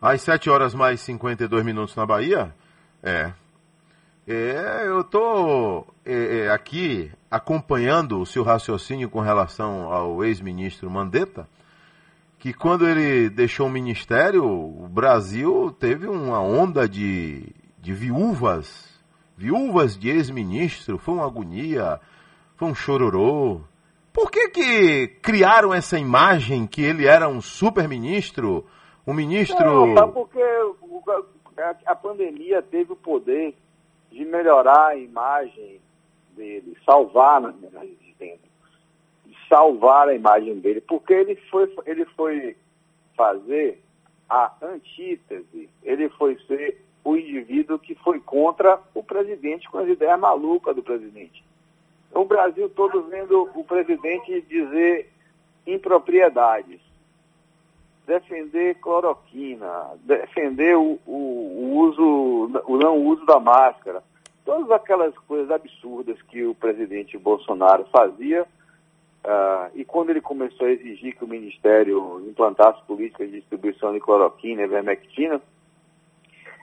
Às 0.00 0.22
7 0.22 0.48
horas 0.48 0.74
mais 0.74 1.00
52 1.00 1.64
minutos 1.64 1.96
na 1.96 2.06
Bahia? 2.06 2.54
É. 3.02 3.32
É, 4.26 4.84
eu 4.86 5.02
estou 5.02 5.86
é, 6.04 6.38
é, 6.38 6.50
aqui 6.50 7.12
acompanhando 7.30 8.18
o 8.18 8.24
seu 8.24 8.42
raciocínio 8.42 9.10
com 9.10 9.20
relação 9.20 9.92
ao 9.92 10.24
ex-ministro 10.24 10.90
Mandetta, 10.90 11.46
que 12.38 12.54
quando 12.54 12.88
ele 12.88 13.28
deixou 13.28 13.66
o 13.66 13.70
ministério, 13.70 14.42
o 14.42 14.88
Brasil 14.88 15.76
teve 15.78 16.06
uma 16.06 16.40
onda 16.40 16.88
de, 16.88 17.52
de 17.78 17.92
viúvas, 17.92 18.98
viúvas 19.36 19.94
de 19.96 20.08
ex-ministro, 20.08 20.96
foi 20.96 21.14
uma 21.14 21.26
agonia, 21.26 22.00
foi 22.56 22.68
um 22.68 22.74
chororô. 22.74 23.60
Por 24.10 24.30
que 24.30 24.48
que 24.48 25.08
criaram 25.20 25.74
essa 25.74 25.98
imagem 25.98 26.66
que 26.66 26.82
ele 26.82 27.06
era 27.06 27.28
um 27.28 27.42
super-ministro, 27.42 28.64
um 29.06 29.12
ministro... 29.12 29.94
Não, 29.94 30.10
porque 30.12 30.40
a 31.84 31.94
pandemia 31.94 32.62
teve 32.62 32.92
o 32.92 32.96
poder 32.96 33.54
de 34.14 34.24
melhorar 34.24 34.88
a 34.88 34.96
imagem 34.96 35.80
dele, 36.36 36.76
salvar, 36.84 37.40
na 37.40 37.50
verdade, 37.50 37.96
salvar 39.48 40.08
a 40.08 40.14
imagem 40.14 40.58
dele, 40.60 40.80
porque 40.80 41.12
ele 41.12 41.36
foi, 41.50 41.72
ele 41.86 42.04
foi 42.06 42.56
fazer 43.16 43.80
a 44.28 44.52
antítese, 44.62 45.68
ele 45.82 46.08
foi 46.10 46.38
ser 46.46 46.82
o 47.04 47.16
indivíduo 47.16 47.78
que 47.78 47.94
foi 47.96 48.18
contra 48.20 48.80
o 48.94 49.02
presidente 49.02 49.68
com 49.68 49.78
as 49.78 49.88
ideias 49.88 50.18
malucas 50.18 50.74
do 50.74 50.82
presidente. 50.82 51.44
O 52.12 52.24
Brasil 52.24 52.68
todo 52.70 53.02
vendo 53.02 53.50
o 53.54 53.64
presidente 53.64 54.40
dizer 54.42 55.12
impropriedades, 55.66 56.80
defender 58.06 58.74
cloroquina, 58.76 59.92
defender 60.02 60.76
o, 60.76 60.98
o, 61.06 61.12
o, 61.12 61.78
uso, 61.78 62.62
o 62.66 62.76
não 62.76 62.98
uso 62.98 63.24
da 63.24 63.40
máscara, 63.40 64.02
todas 64.44 64.70
aquelas 64.70 65.16
coisas 65.20 65.50
absurdas 65.50 66.20
que 66.22 66.44
o 66.44 66.54
presidente 66.54 67.16
Bolsonaro 67.16 67.86
fazia, 67.90 68.42
uh, 68.42 69.70
e 69.74 69.84
quando 69.84 70.10
ele 70.10 70.20
começou 70.20 70.66
a 70.66 70.70
exigir 70.70 71.16
que 71.16 71.24
o 71.24 71.28
Ministério 71.28 72.22
implantasse 72.28 72.82
políticas 72.86 73.30
de 73.30 73.40
distribuição 73.40 73.92
de 73.92 74.00
cloroquina 74.00 74.62
e 74.62 74.66
vermectina, 74.66 75.40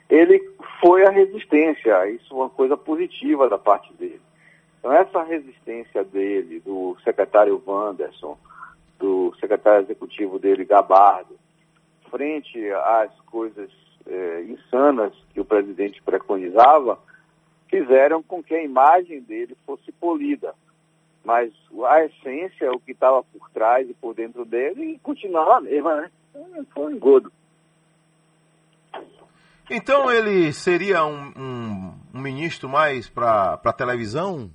ele 0.08 0.40
foi 0.80 1.04
à 1.06 1.10
resistência, 1.10 2.08
isso 2.10 2.34
é 2.34 2.36
uma 2.36 2.50
coisa 2.50 2.76
positiva 2.76 3.48
da 3.48 3.58
parte 3.58 3.92
dele. 3.94 4.20
Então 4.78 4.92
essa 4.92 5.22
resistência 5.22 6.04
dele, 6.04 6.60
do 6.60 6.96
secretário 7.04 7.60
Wanderson, 7.66 8.36
do 9.02 9.34
secretário 9.40 9.82
executivo 9.82 10.38
dele, 10.38 10.64
Gabardo, 10.64 11.36
frente 12.08 12.70
às 12.70 13.10
coisas 13.26 13.68
é, 14.06 14.44
insanas 14.44 15.12
que 15.34 15.40
o 15.40 15.44
presidente 15.44 16.00
preconizava, 16.02 17.00
fizeram 17.68 18.22
com 18.22 18.40
que 18.40 18.54
a 18.54 18.62
imagem 18.62 19.20
dele 19.20 19.56
fosse 19.66 19.90
polida. 19.90 20.54
Mas 21.24 21.52
a 21.84 22.04
essência, 22.04 22.70
o 22.70 22.78
que 22.78 22.92
estava 22.92 23.24
por 23.24 23.50
trás 23.50 23.88
e 23.90 23.94
por 23.94 24.14
dentro 24.14 24.44
dele, 24.44 25.00
continuava 25.02 25.56
a 25.56 25.60
mesma, 25.60 25.96
né? 25.96 26.10
Foi 26.72 26.86
um 26.86 26.90
engodo. 26.90 27.32
Então 29.70 30.10
ele 30.10 30.52
seria 30.52 31.04
um, 31.04 31.32
um, 31.36 31.94
um 32.14 32.20
ministro 32.20 32.68
mais 32.68 33.08
para 33.08 33.72
televisão? 33.76 34.50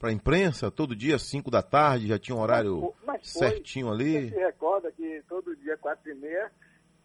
Para 0.00 0.08
a 0.08 0.12
imprensa, 0.14 0.70
todo 0.70 0.96
dia, 0.96 1.18
5 1.18 1.50
da 1.50 1.62
tarde, 1.62 2.08
já 2.08 2.18
tinha 2.18 2.34
um 2.34 2.40
horário 2.40 2.94
mas 3.04 3.30
foi, 3.34 3.48
certinho 3.48 3.92
ali. 3.92 4.30
Você 4.30 4.34
se 4.34 4.40
recorda 4.40 4.90
que 4.92 5.22
todo 5.28 5.54
dia, 5.56 5.76
4 5.76 6.10
e 6.10 6.14
meia, 6.14 6.50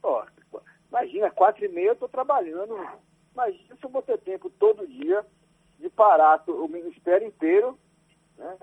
ó, 0.01 0.25
imagina, 0.89 1.29
4 1.29 1.65
e 1.65 1.67
meia 1.67 1.87
eu 1.87 1.93
estou 1.93 2.07
trabalhando. 2.07 2.73
Imagina 3.33 3.75
se 3.75 3.83
eu 3.83 3.89
vou 3.89 4.01
ter 4.01 4.17
tempo 4.19 4.49
todo 4.49 4.87
dia 4.87 5.25
de 5.77 5.89
parar 5.89 6.41
o 6.47 6.69
ministério 6.69 7.27
inteiro 7.27 7.77
né, 8.37 8.57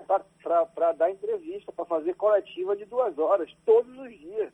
para 0.73 0.91
dar 0.93 1.11
entrevista, 1.11 1.71
para 1.71 1.85
fazer 1.85 2.15
coletiva 2.15 2.75
de 2.75 2.85
duas 2.85 3.15
horas, 3.19 3.55
todos 3.63 3.95
os 3.99 4.19
dias. 4.19 4.51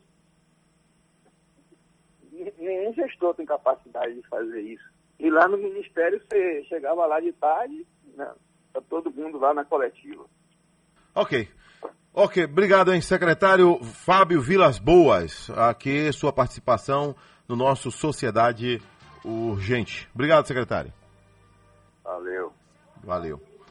Nenhum 2.57 2.93
gestor 2.93 3.33
tem 3.33 3.45
capacidade 3.45 4.13
de 4.13 4.27
fazer 4.27 4.59
isso. 4.59 4.83
E 5.17 5.29
lá 5.29 5.47
no 5.47 5.57
ministério 5.57 6.21
você 6.21 6.65
chegava 6.65 7.05
lá 7.05 7.21
de 7.21 7.31
tarde, 7.31 7.87
né, 8.13 8.29
Está 8.69 8.81
todo 8.89 9.11
mundo 9.11 9.37
lá 9.37 9.53
na 9.53 9.65
coletiva. 9.65 10.25
Ok. 11.13 11.49
Ok, 12.13 12.43
obrigado, 12.45 12.93
hein, 12.93 13.01
secretário 13.01 13.83
Fábio 13.83 14.41
Vilas 14.41 14.79
Boas. 14.79 15.49
Aqui 15.51 16.11
sua 16.11 16.33
participação 16.33 17.15
no 17.47 17.55
nosso 17.55 17.91
Sociedade 17.91 18.81
Urgente. 19.23 20.09
Obrigado, 20.13 20.45
secretário. 20.45 20.93
Valeu. 22.03 22.53
Valeu. 23.03 23.48